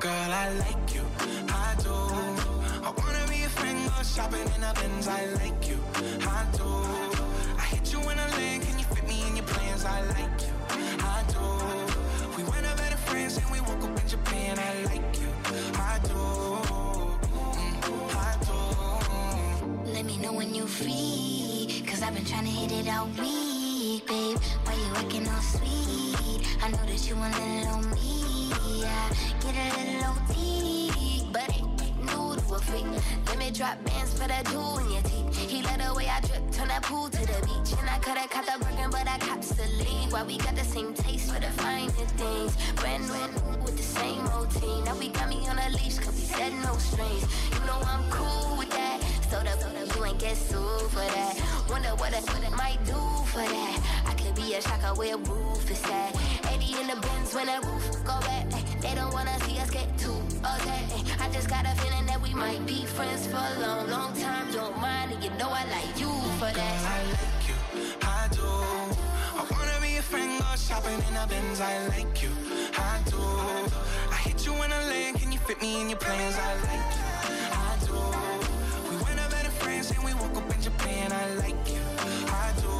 girl, 0.00 0.32
I 0.32 0.48
like 0.64 0.94
you, 0.94 1.04
I 1.48 1.76
do. 1.84 1.92
I 2.86 2.90
wanna 2.96 3.24
be 3.28 3.44
a 3.44 3.50
friend, 3.50 3.78
go 3.94 4.02
shopping 4.02 4.48
in 4.56 4.62
a 4.64 4.72
Benz. 4.72 5.06
I 5.06 5.26
like 5.40 5.68
you, 5.68 5.78
I 6.26 6.46
do. 6.56 6.68
I 7.58 7.64
hit 7.72 7.92
you 7.92 8.00
in 8.10 8.18
a 8.18 8.28
lane, 8.38 8.62
can 8.62 8.78
you 8.78 8.86
fit 8.86 9.06
me 9.06 9.18
in 9.28 9.36
your 9.36 9.44
plans? 9.44 9.84
I 9.84 10.00
like 10.16 10.40
you, 10.46 10.54
I 11.04 11.22
do. 11.34 11.44
We 12.36 12.42
went 12.44 12.64
over 12.64 12.88
to 12.94 12.96
France 13.08 13.36
and 13.36 13.50
we 13.52 13.60
woke 13.60 13.84
up 13.84 14.00
in 14.00 14.08
Japan. 14.08 14.58
I 14.58 14.72
like 14.90 15.20
you, 15.20 15.30
I 15.74 16.00
do. 16.10 16.22
I 18.26 18.32
do. 18.48 19.92
Let 19.92 20.06
me 20.06 20.16
know 20.16 20.32
when 20.32 20.54
you 20.54 20.66
free. 20.66 21.84
Cause 21.86 22.02
I've 22.02 22.14
been 22.14 22.24
trying 22.24 22.46
to 22.46 22.50
hit 22.50 22.72
it 22.72 22.88
all 22.88 23.06
week, 23.20 24.06
babe. 24.06 24.38
Why 24.64 24.74
you 24.82 24.90
acting 24.96 25.28
all 25.28 25.42
sweet? 25.42 26.40
I 26.62 26.70
know 26.70 26.84
that 26.86 27.06
you 27.06 27.16
want 27.16 27.36
a 27.36 27.44
little 27.44 27.82
me. 27.94 27.99
I 28.62 29.12
get 29.40 29.54
a 29.56 29.96
little 29.96 30.12
OT, 30.12 31.26
but 31.32 31.48
ain't 31.54 32.00
new 32.00 32.36
to 32.36 32.54
a 32.54 32.58
freak. 32.58 32.86
Let 33.26 33.38
me 33.38 33.50
drop 33.50 33.82
bands 33.84 34.12
for 34.12 34.28
that 34.28 34.46
jewel 34.46 34.78
in 34.78 34.90
your 34.92 35.02
teeth. 35.02 35.50
He 35.50 35.62
let 35.62 35.80
the 35.80 35.94
way 35.94 36.08
I 36.08 36.20
drip, 36.20 36.50
turn 36.52 36.68
that 36.68 36.82
pool 36.82 37.08
to 37.08 37.20
the 37.20 37.38
beach. 37.46 37.72
And 37.78 37.88
I 37.88 37.98
coulda 37.98 38.28
caught 38.28 38.46
the 38.46 38.64
Birkin, 38.64 38.90
but 38.90 39.08
I 39.08 39.18
cops 39.18 39.50
the 39.50 39.66
lead. 39.78 40.12
Why 40.12 40.22
we 40.22 40.38
got 40.38 40.54
the 40.56 40.64
same 40.64 40.94
taste 40.94 41.32
for 41.32 41.40
the 41.40 41.50
finer 41.62 41.90
things. 41.90 42.56
Brand 42.76 43.06
new 43.08 43.64
with 43.64 43.76
the 43.76 43.82
same 43.82 44.24
routine. 44.36 44.84
Now 44.84 44.96
we 44.98 45.08
got 45.08 45.28
me 45.28 45.46
on 45.48 45.58
a 45.58 45.70
leash, 45.70 45.98
cause 45.98 46.14
we 46.14 46.22
said 46.22 46.52
no 46.62 46.76
strings. 46.76 47.26
You 47.52 47.60
know 47.66 47.80
I'm 47.84 48.08
cool 48.10 48.56
with 48.58 48.70
that. 48.70 49.00
So 49.30 49.40
the 49.40 49.60
you 50.00 50.04
ain't 50.04 50.18
get 50.18 50.36
sued 50.36 50.90
for 50.90 51.06
that. 51.14 51.36
Wonder 51.68 51.90
what 51.96 52.14
I 52.14 52.20
might 52.56 52.84
do 52.84 53.00
for 53.26 53.38
that. 53.38 54.04
I 54.06 54.14
could 54.14 54.34
be 54.34 54.54
a 54.54 54.62
shocker 54.62 54.94
where 54.98 55.16
roof 55.16 55.70
is 55.70 55.82
at. 55.84 56.39
80 56.80 56.90
in 56.90 56.96
the 56.96 57.06
bins 57.06 57.34
when 57.34 57.46
the 57.46 57.66
roof 57.66 58.04
go 58.04 58.18
back. 58.20 58.46
Eh, 58.52 58.62
they 58.80 58.94
don't 58.94 59.12
wanna 59.12 59.38
see 59.44 59.58
us 59.58 59.70
get 59.70 59.86
too 59.98 60.16
upset. 60.44 60.84
Eh, 60.96 61.24
I 61.24 61.28
just 61.30 61.48
got 61.48 61.64
a 61.64 61.74
feeling 61.80 62.06
that 62.06 62.20
we 62.20 62.34
might 62.34 62.64
be 62.66 62.84
friends 62.86 63.26
for 63.26 63.36
a 63.36 63.60
long, 63.60 63.88
long 63.90 64.12
time. 64.14 64.50
Don't 64.52 64.78
mind, 64.80 65.12
and 65.12 65.22
you 65.22 65.30
know 65.38 65.50
I 65.50 65.64
like 65.76 65.94
you 66.00 66.10
for 66.38 66.50
that. 66.60 66.76
I 66.96 67.02
like 67.18 67.42
you, 67.48 67.58
I 68.02 68.28
do. 68.38 68.48
I 69.40 69.42
wanna 69.50 69.78
be 69.80 69.96
a 69.96 70.02
friend, 70.02 70.38
go 70.40 70.56
shopping 70.56 71.00
in 71.08 71.16
a 71.16 71.26
Benz. 71.26 71.60
I 71.60 71.86
like 71.88 72.22
you, 72.22 72.32
I 72.78 73.00
do. 73.10 73.22
I 74.10 74.16
hit 74.26 74.46
you 74.46 74.54
in 74.62 74.72
a 74.72 74.80
lane, 74.90 75.14
can 75.14 75.32
you 75.32 75.38
fit 75.38 75.60
me 75.60 75.80
in 75.82 75.88
your 75.90 75.98
plans? 75.98 76.36
I 76.38 76.52
like 76.70 76.90
you, 76.98 77.08
I 77.66 77.72
do. 77.88 77.98
We 78.90 78.96
went 79.04 79.18
over 79.24 79.40
to 79.46 79.52
France 79.62 79.90
and 79.90 80.04
we 80.04 80.14
woke 80.14 80.36
up 80.36 80.54
in 80.54 80.60
Japan. 80.62 81.12
I 81.12 81.34
like 81.44 81.62
you, 81.74 81.84
I 82.28 82.52
do. 82.60 82.79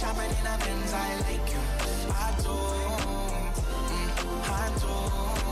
Shopping 0.00 0.30
in 0.40 0.46
a. 0.46 0.56
I 0.94 1.14
like 1.20 1.52
you, 1.52 1.60
I 2.10 2.32
do. 2.40 2.56
Mm, 3.90 4.10
I 4.48 5.44
do. 5.44 5.49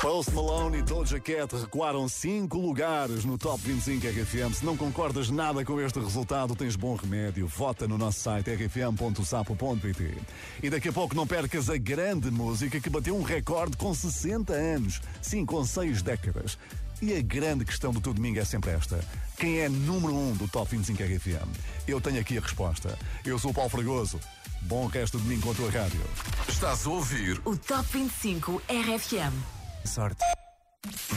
Post 0.00 0.32
Malone 0.32 0.78
e 0.78 0.82
Doja 0.82 1.20
Cat 1.20 1.54
recuaram 1.54 2.08
5 2.08 2.56
lugares 2.56 3.22
no 3.26 3.36
Top 3.36 3.60
25 3.62 4.06
RFM. 4.06 4.54
Se 4.54 4.64
não 4.64 4.74
concordas 4.74 5.28
nada 5.28 5.62
com 5.62 5.78
este 5.78 5.98
resultado, 5.98 6.56
tens 6.56 6.74
bom 6.74 6.94
remédio. 6.94 7.46
Vota 7.46 7.86
no 7.86 7.98
nosso 7.98 8.20
site 8.20 8.50
rfm.sapo.pt. 8.50 10.16
E 10.62 10.70
daqui 10.70 10.88
a 10.88 10.92
pouco 10.92 11.14
não 11.14 11.26
percas 11.26 11.68
a 11.68 11.76
grande 11.76 12.30
música 12.30 12.80
que 12.80 12.88
bateu 12.88 13.14
um 13.14 13.22
recorde 13.22 13.76
com 13.76 13.92
60 13.92 14.54
anos. 14.54 15.02
Sim, 15.20 15.44
com 15.44 15.62
6 15.62 16.00
décadas. 16.00 16.56
E 17.02 17.14
a 17.14 17.20
grande 17.20 17.66
questão 17.66 17.92
do 17.92 18.00
teu 18.00 18.14
domingo 18.14 18.38
é 18.38 18.44
sempre 18.44 18.70
esta. 18.70 19.04
Quem 19.36 19.58
é 19.58 19.68
número 19.68 20.14
1 20.14 20.30
um 20.30 20.32
do 20.32 20.48
Top 20.48 20.74
25 20.74 21.02
RFM? 21.02 21.48
Eu 21.86 22.00
tenho 22.00 22.20
aqui 22.20 22.38
a 22.38 22.40
resposta. 22.40 22.98
Eu 23.22 23.38
sou 23.38 23.50
o 23.50 23.54
Paulo 23.54 23.68
Fragoso. 23.68 24.18
Bom 24.62 24.86
resto 24.86 25.18
de 25.18 25.24
domingo 25.24 25.42
com 25.42 25.50
a 25.50 25.54
tua 25.54 25.70
rádio. 25.70 26.00
Estás 26.48 26.86
a 26.86 26.90
ouvir 26.90 27.38
O 27.44 27.54
Top 27.54 27.86
25 27.92 28.62
RFM. 28.66 29.59
Sorte. 29.84 30.24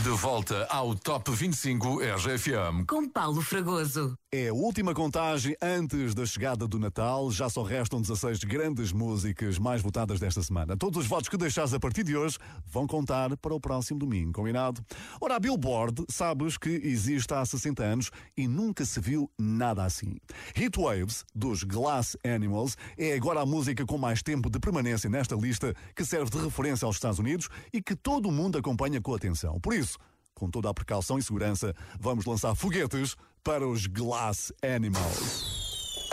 de 0.04 0.10
volta 0.10 0.66
ao 0.70 0.96
Top 0.96 1.32
25 1.32 2.00
RFM. 2.02 2.86
Com 2.88 3.08
Paulo 3.10 3.42
Fragoso. 3.42 4.18
É 4.36 4.48
a 4.48 4.54
última 4.54 4.96
contagem 4.96 5.56
antes 5.62 6.16
da 6.16 6.26
chegada 6.26 6.68
do 6.68 6.80
Natal. 6.80 7.30
Já 7.30 7.48
só 7.52 7.62
restam 7.62 8.02
16 8.02 8.40
grandes 8.40 8.92
músicas 8.92 9.60
mais 9.60 9.80
votadas 9.80 10.20
desta 10.20 10.42
semana. 10.42 10.76
Todos 10.76 11.04
os 11.04 11.06
votos 11.06 11.30
que 11.30 11.38
deixares 11.38 11.72
a 11.72 11.80
partir 11.80 12.04
de 12.04 12.18
hoje 12.18 12.40
vão 12.66 12.88
contar 12.88 13.38
para 13.38 13.54
o 13.54 13.60
próximo 13.60 14.00
domingo, 14.00 14.34
combinado? 14.34 14.84
Ora, 15.22 15.36
a 15.36 15.40
Billboard, 15.40 16.04
sabes 16.10 16.58
que 16.58 16.68
existe 16.68 17.32
há 17.32 17.46
60 17.46 17.84
anos 17.84 18.10
e 18.36 18.48
nunca 18.48 18.84
se 18.84 19.00
viu 19.00 19.30
nada 19.38 19.84
assim. 19.84 20.18
Heat 20.56 20.80
Waves, 20.80 21.24
dos 21.36 21.62
Glass 21.62 22.18
Animals, 22.26 22.76
é 22.98 23.14
agora 23.14 23.42
a 23.42 23.46
música 23.46 23.86
com 23.86 24.00
mais 24.00 24.24
tempo 24.24 24.50
de 24.50 24.60
permanência 24.60 25.12
nesta 25.12 25.36
lista 25.36 25.76
que 25.96 26.04
serve 26.04 26.32
de 26.32 26.44
referência 26.44 26.88
aos 26.88 26.96
Estados 26.96 27.20
Unidos 27.20 27.50
e 27.72 27.84
que 27.84 27.96
todo 27.96 28.32
mundo 28.32 28.58
acompanha 28.58 29.00
com 29.00 29.14
atenção. 29.14 29.60
Por 29.60 29.76
isso, 29.76 30.00
com 30.34 30.50
toda 30.50 30.70
a 30.70 30.74
precaução 30.74 31.20
e 31.20 31.22
segurança, 31.22 31.76
vamos 32.00 32.26
lançar 32.26 32.56
foguetes 32.56 33.16
para 33.44 33.68
os 33.68 33.88
Glass 33.88 34.54
Animals. 34.64 36.10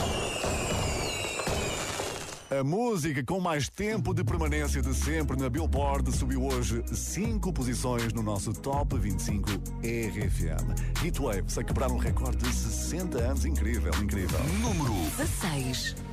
A 2.50 2.64
música 2.64 3.22
com 3.22 3.38
mais 3.38 3.68
tempo 3.68 4.12
de 4.12 4.24
permanência 4.24 4.82
de 4.82 4.92
sempre 4.92 5.36
na 5.36 5.48
Billboard 5.48 6.10
subiu 6.10 6.44
hoje 6.44 6.82
5 6.92 7.52
posições 7.52 8.12
no 8.12 8.24
nosso 8.24 8.52
Top 8.52 8.98
25 8.98 9.48
RFM. 9.84 11.04
Heatwaves 11.04 11.56
a 11.56 11.62
quebrar 11.62 11.92
um 11.92 11.98
recorde 11.98 12.38
de 12.38 12.52
60 12.52 13.18
anos. 13.18 13.44
Incrível, 13.44 13.92
incrível. 14.02 14.40
Número 14.60 14.92
16. 15.16 16.09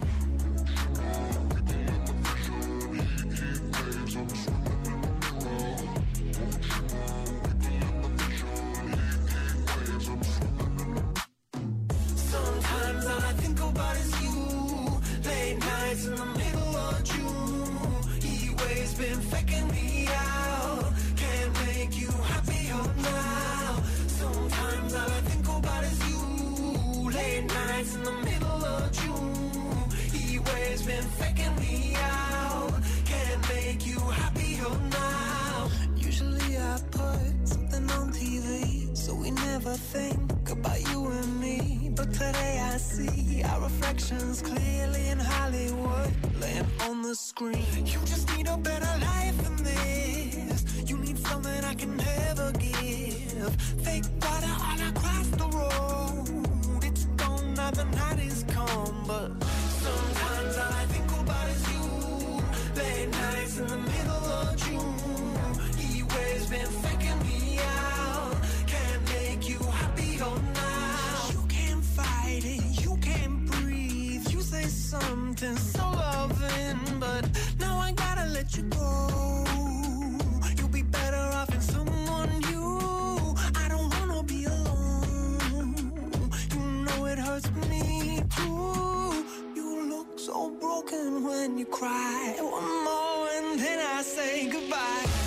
Hurts 87.37 87.69
me 87.69 88.21
too. 88.35 89.25
You 89.55 89.89
look 89.89 90.17
so 90.17 90.49
broken 90.59 91.23
when 91.23 91.57
you 91.57 91.65
cry. 91.65 92.35
One 92.39 92.83
more 92.83 93.27
and 93.35 93.59
then 93.59 93.79
I 93.79 94.01
say 94.01 94.49
goodbye. 94.49 95.26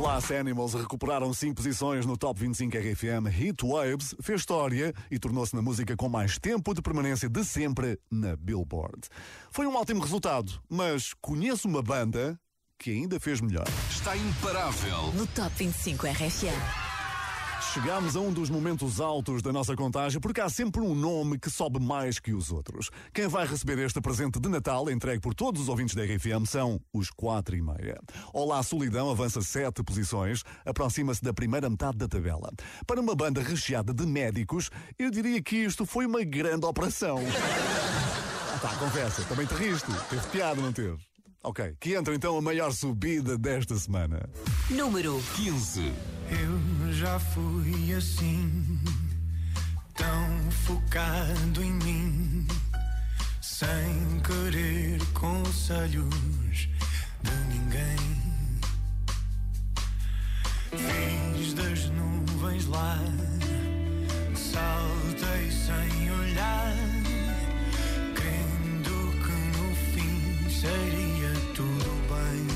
Glass 0.00 0.30
Animals 0.30 0.72
recuperaram 0.72 1.30
5 1.30 1.56
posições 1.56 2.06
no 2.06 2.16
Top 2.16 2.40
25 2.40 2.74
RFM. 2.74 3.26
Heat 3.26 3.62
Waves 3.62 4.14
fez 4.22 4.40
história 4.40 4.94
e 5.10 5.18
tornou-se 5.18 5.54
na 5.54 5.60
música 5.60 5.94
com 5.94 6.08
mais 6.08 6.38
tempo 6.38 6.72
de 6.72 6.80
permanência 6.80 7.28
de 7.28 7.44
sempre 7.44 8.00
na 8.10 8.34
Billboard. 8.34 9.08
Foi 9.50 9.66
um 9.66 9.76
ótimo 9.76 10.00
resultado, 10.00 10.58
mas 10.70 11.12
conheço 11.20 11.68
uma 11.68 11.82
banda 11.82 12.40
que 12.78 12.90
ainda 12.92 13.20
fez 13.20 13.42
melhor. 13.42 13.66
está 13.90 14.16
imparável. 14.16 15.12
No 15.12 15.26
Top 15.26 15.50
25 15.54 16.06
RFM. 16.06 16.89
Chegamos 17.72 18.16
a 18.16 18.20
um 18.20 18.32
dos 18.32 18.50
momentos 18.50 19.00
altos 19.00 19.42
da 19.42 19.52
nossa 19.52 19.76
contagem 19.76 20.20
porque 20.20 20.40
há 20.40 20.48
sempre 20.48 20.80
um 20.80 20.92
nome 20.92 21.38
que 21.38 21.48
sobe 21.48 21.78
mais 21.78 22.18
que 22.18 22.34
os 22.34 22.50
outros. 22.50 22.90
Quem 23.14 23.28
vai 23.28 23.46
receber 23.46 23.78
este 23.78 24.00
presente 24.00 24.40
de 24.40 24.48
Natal, 24.48 24.90
entregue 24.90 25.20
por 25.20 25.34
todos 25.34 25.62
os 25.62 25.68
ouvintes 25.68 25.94
da 25.94 26.02
RFM, 26.02 26.44
são 26.48 26.80
os 26.92 27.10
4 27.10 27.54
e 27.54 27.62
meia. 27.62 28.00
Olá, 28.34 28.60
Solidão 28.64 29.08
avança 29.08 29.40
7 29.40 29.84
posições, 29.84 30.42
aproxima-se 30.66 31.22
da 31.22 31.32
primeira 31.32 31.70
metade 31.70 31.96
da 31.96 32.08
tabela. 32.08 32.50
Para 32.88 33.00
uma 33.00 33.14
banda 33.14 33.40
recheada 33.40 33.94
de 33.94 34.04
médicos, 34.04 34.68
eu 34.98 35.08
diria 35.08 35.40
que 35.40 35.54
isto 35.54 35.86
foi 35.86 36.06
uma 36.06 36.24
grande 36.24 36.66
operação. 36.66 37.20
Tá, 38.60 38.76
confessa, 38.76 39.24
também 39.24 39.46
te 39.46 39.54
riste. 39.54 39.90
Teve 40.10 40.26
piada, 40.26 40.60
não 40.60 40.70
teve? 40.70 41.09
Ok, 41.42 41.74
que 41.80 41.94
entra 41.94 42.14
então 42.14 42.36
a 42.36 42.42
maior 42.42 42.70
subida 42.72 43.38
desta 43.38 43.74
semana. 43.76 44.28
Número 44.68 45.18
15. 45.36 45.92
Eu 46.30 46.92
já 46.92 47.18
fui 47.18 47.94
assim. 47.94 48.78
tão 49.94 50.50
focado 50.66 51.62
em 51.62 51.72
mim, 51.72 52.46
sem 53.40 54.20
querer 54.24 55.00
conselhos 55.12 56.68
de 57.22 57.34
ninguém. 57.48 58.20
Fiz 60.70 61.52
das 61.54 61.90
nuvens 61.90 62.66
lá, 62.66 62.98
saltei 64.34 65.50
sem 65.50 66.10
olhar, 66.12 66.74
seria 70.60 71.32
tudo 71.54 71.90
bem. 72.10 72.46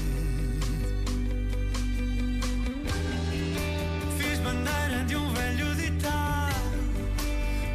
Fiz 4.18 4.38
bandeira 4.40 5.04
de 5.06 5.16
um 5.16 5.32
velho 5.32 5.74
ditado, 5.74 6.54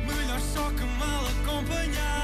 melhor 0.05 0.39
só 0.39 0.69
que 0.69 0.83
mal 0.99 1.25
acompanhado. 1.25 2.18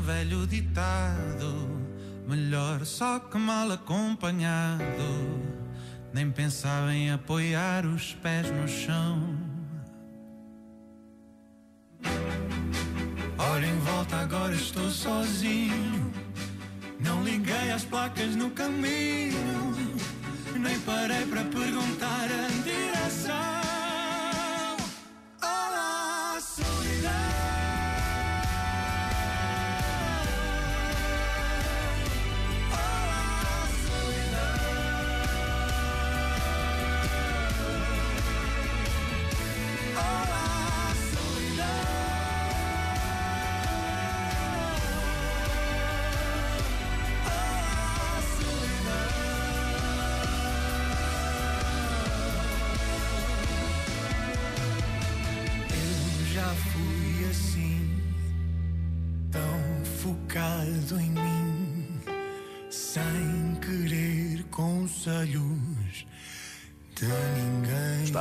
Um 0.00 0.02
velho 0.02 0.46
ditado. 0.46 1.68
Melhor 2.26 2.84
só 2.86 3.18
que 3.18 3.36
mal 3.36 3.70
acompanhado. 3.70 4.82
Nem 6.12 6.30
pensava 6.30 6.92
em 6.94 7.10
apoiar 7.10 7.84
os 7.84 8.14
pés 8.14 8.50
no 8.50 8.66
chão. 8.66 9.36
Olha 13.38 13.66
em 13.66 13.78
volta, 13.80 14.16
agora 14.16 14.54
estou 14.54 14.90
sozinho. 14.90 16.12
Não 16.98 17.22
liguei 17.22 17.70
às 17.70 17.84
placas 17.84 18.34
no 18.36 18.50
caminho. 18.50 19.74
Nem 20.58 20.78
parei 20.80 21.26
para 21.26 21.44
perguntar 21.44 22.28
a 22.30 22.62
direção. 22.62 23.59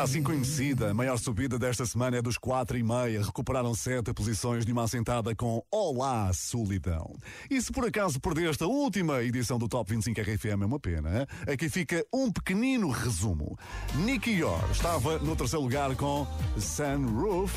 Assim 0.09 0.23
conhecida. 0.23 0.89
A 0.89 0.93
maior 0.93 1.19
subida 1.19 1.59
desta 1.59 1.85
semana 1.85 2.17
é 2.17 2.21
dos 2.21 2.35
4 2.35 2.75
e 2.79 2.81
meia. 2.81 3.23
Recuperaram 3.23 3.75
sete 3.75 4.11
posições 4.11 4.65
de 4.65 4.71
uma 4.71 4.83
assentada 4.85 5.35
com 5.35 5.63
Olá, 5.69 6.33
Solidão. 6.33 7.15
E 7.47 7.61
se 7.61 7.71
por 7.71 7.85
acaso 7.85 8.19
perdeste 8.19 8.63
a 8.63 8.67
última 8.67 9.21
edição 9.21 9.59
do 9.59 9.67
Top 9.67 9.93
25 9.93 10.19
RFM, 10.19 10.63
é 10.63 10.65
uma 10.65 10.79
pena. 10.79 11.19
hein? 11.19 11.53
Aqui 11.53 11.69
fica 11.69 12.03
um 12.11 12.31
pequenino 12.31 12.89
resumo. 12.89 13.55
Nicky 13.93 14.31
Yor 14.31 14.71
estava 14.71 15.19
no 15.19 15.35
terceiro 15.35 15.63
lugar 15.63 15.95
com 15.95 16.25
Sunroof. 16.57 17.53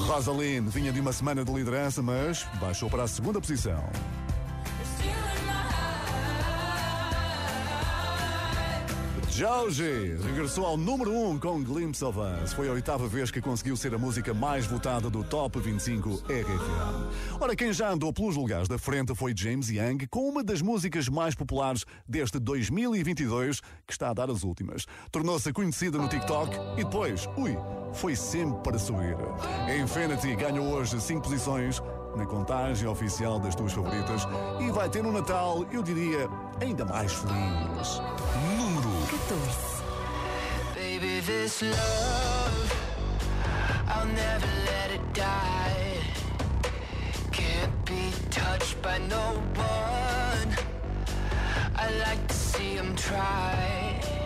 Rosaline 0.00 0.68
vinha 0.68 0.92
de 0.92 0.98
uma 0.98 1.12
semana 1.12 1.44
de 1.44 1.52
liderança, 1.52 2.02
mas 2.02 2.44
baixou 2.60 2.90
para 2.90 3.04
a 3.04 3.08
segunda 3.08 3.40
posição. 3.40 3.88
Joji 9.40 10.18
regressou 10.22 10.66
ao 10.66 10.76
número 10.76 11.12
1 11.12 11.30
um 11.30 11.38
com 11.38 11.64
Glimpse 11.64 12.04
of 12.04 12.18
Us. 12.18 12.52
Foi 12.52 12.68
a 12.68 12.72
oitava 12.72 13.08
vez 13.08 13.30
que 13.30 13.40
conseguiu 13.40 13.74
ser 13.74 13.94
a 13.94 13.96
música 13.96 14.34
mais 14.34 14.66
votada 14.66 15.08
do 15.08 15.24
Top 15.24 15.58
25 15.58 16.10
RFM. 16.26 17.40
Ora, 17.40 17.56
quem 17.56 17.72
já 17.72 17.90
andou 17.90 18.12
pelos 18.12 18.36
lugares 18.36 18.68
da 18.68 18.76
frente 18.76 19.14
foi 19.14 19.32
James 19.34 19.70
Young, 19.70 20.06
com 20.10 20.28
uma 20.28 20.44
das 20.44 20.60
músicas 20.60 21.08
mais 21.08 21.34
populares 21.34 21.86
deste 22.06 22.38
2022, 22.38 23.62
que 23.86 23.92
está 23.94 24.10
a 24.10 24.12
dar 24.12 24.28
as 24.28 24.44
últimas. 24.44 24.84
Tornou-se 25.10 25.50
conhecida 25.54 25.96
no 25.96 26.06
TikTok 26.06 26.54
e 26.74 26.84
depois, 26.84 27.26
ui, 27.38 27.56
foi 27.94 28.14
sempre 28.14 28.62
para 28.62 28.78
subir. 28.78 29.16
Infinity 29.82 30.36
ganhou 30.36 30.66
hoje 30.66 31.00
5 31.00 31.22
posições 31.22 31.80
na 32.14 32.26
contagem 32.26 32.86
oficial 32.86 33.38
das 33.38 33.54
tuas 33.54 33.72
favoritas 33.72 34.26
e 34.60 34.70
vai 34.70 34.90
ter 34.90 35.02
um 35.06 35.12
Natal, 35.12 35.64
eu 35.72 35.82
diria, 35.82 36.28
ainda 36.60 36.84
mais 36.84 37.12
feliz. 37.12 38.02
14. 39.30 40.74
Baby, 40.74 41.20
this 41.20 41.62
love, 41.62 42.68
I'll 43.86 44.06
never 44.06 44.48
let 44.66 44.90
it 44.90 45.12
die. 45.14 45.98
Can't 47.30 47.84
be 47.84 48.10
touched 48.30 48.82
by 48.82 48.98
no 48.98 49.40
one. 49.54 50.56
I 51.76 51.90
like 52.06 52.26
to 52.26 52.34
see 52.34 52.74
him 52.74 52.96
try. 52.96 54.19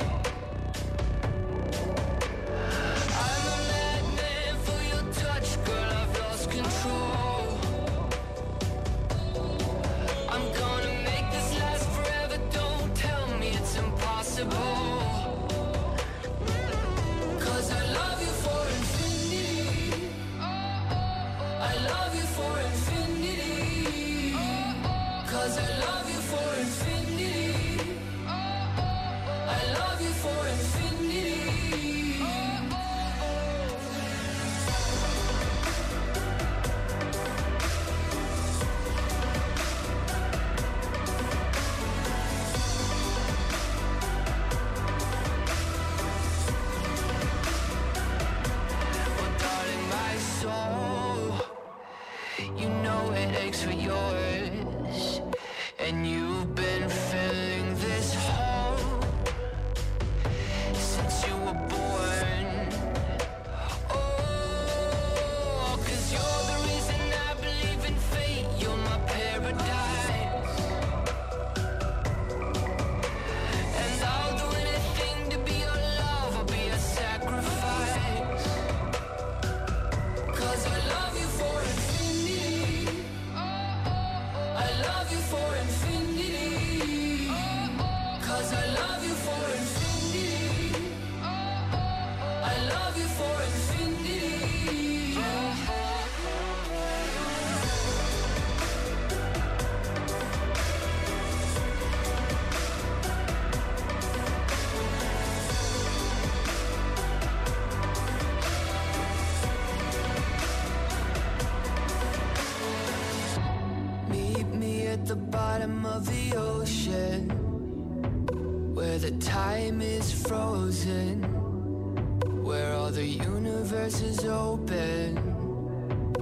Where 122.43 122.73
all 122.75 122.91
the 122.91 123.05
universe 123.05 124.01
is 124.01 124.25
open. 124.25 125.17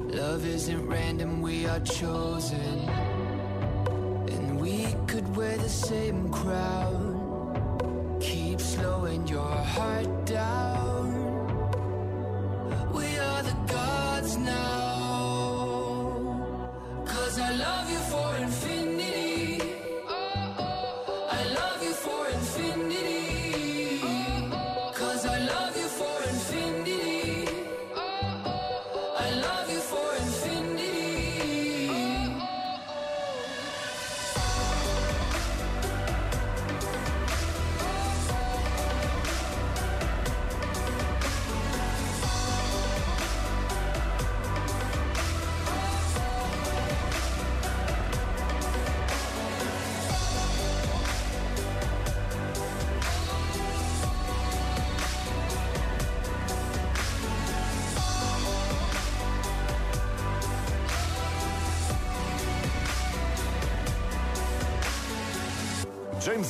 Love 0.08 0.46
isn't 0.46 0.86
random, 0.86 1.42
we 1.42 1.66
are 1.66 1.80
chosen. 1.80 2.78
And 4.28 4.60
we 4.60 4.94
could 5.06 5.36
wear 5.36 5.56
the 5.58 5.68
same 5.68 6.30
crown. 6.30 8.18
Keep 8.20 8.60
slowing 8.60 9.26
your 9.26 9.56
heart 9.74 10.26
down 10.26 10.91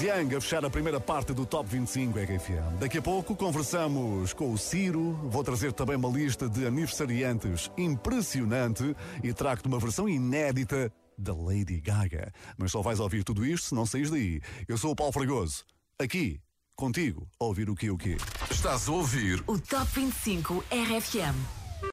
James 0.02 0.30
Young 0.32 0.36
a 0.36 0.40
fechar 0.40 0.64
a 0.64 0.70
primeira 0.70 1.00
parte 1.00 1.32
do 1.32 1.46
Top 1.46 1.68
25 1.68 2.18
RFM. 2.18 2.78
Daqui 2.80 2.98
a 2.98 3.02
pouco 3.02 3.36
conversamos 3.36 4.32
com 4.32 4.52
o 4.52 4.58
Ciro. 4.58 5.12
Vou 5.30 5.44
trazer 5.44 5.72
também 5.72 5.96
uma 5.96 6.08
lista 6.08 6.48
de 6.48 6.66
aniversariantes 6.66 7.70
impressionante 7.78 8.96
e 9.22 9.32
trago-te 9.32 9.68
uma 9.68 9.78
versão 9.78 10.08
inédita 10.08 10.92
da 11.16 11.32
Lady 11.32 11.80
Gaga. 11.80 12.32
Mas 12.58 12.72
só 12.72 12.82
vais 12.82 12.98
ouvir 12.98 13.22
tudo 13.22 13.46
isto 13.46 13.68
se 13.68 13.74
não 13.74 13.86
saís 13.86 14.10
daí. 14.10 14.40
Eu 14.66 14.76
sou 14.76 14.90
o 14.90 14.96
Paulo 14.96 15.12
Fragoso. 15.12 15.64
Aqui, 15.98 16.40
contigo, 16.74 17.28
a 17.38 17.44
ouvir 17.44 17.70
o 17.70 17.76
que 17.76 17.90
o 17.90 17.96
quê. 17.96 18.16
Estás 18.50 18.88
a 18.88 18.92
ouvir 18.92 19.42
O 19.46 19.58
Top 19.58 19.86
25 19.94 20.64
RFM. 20.70 21.61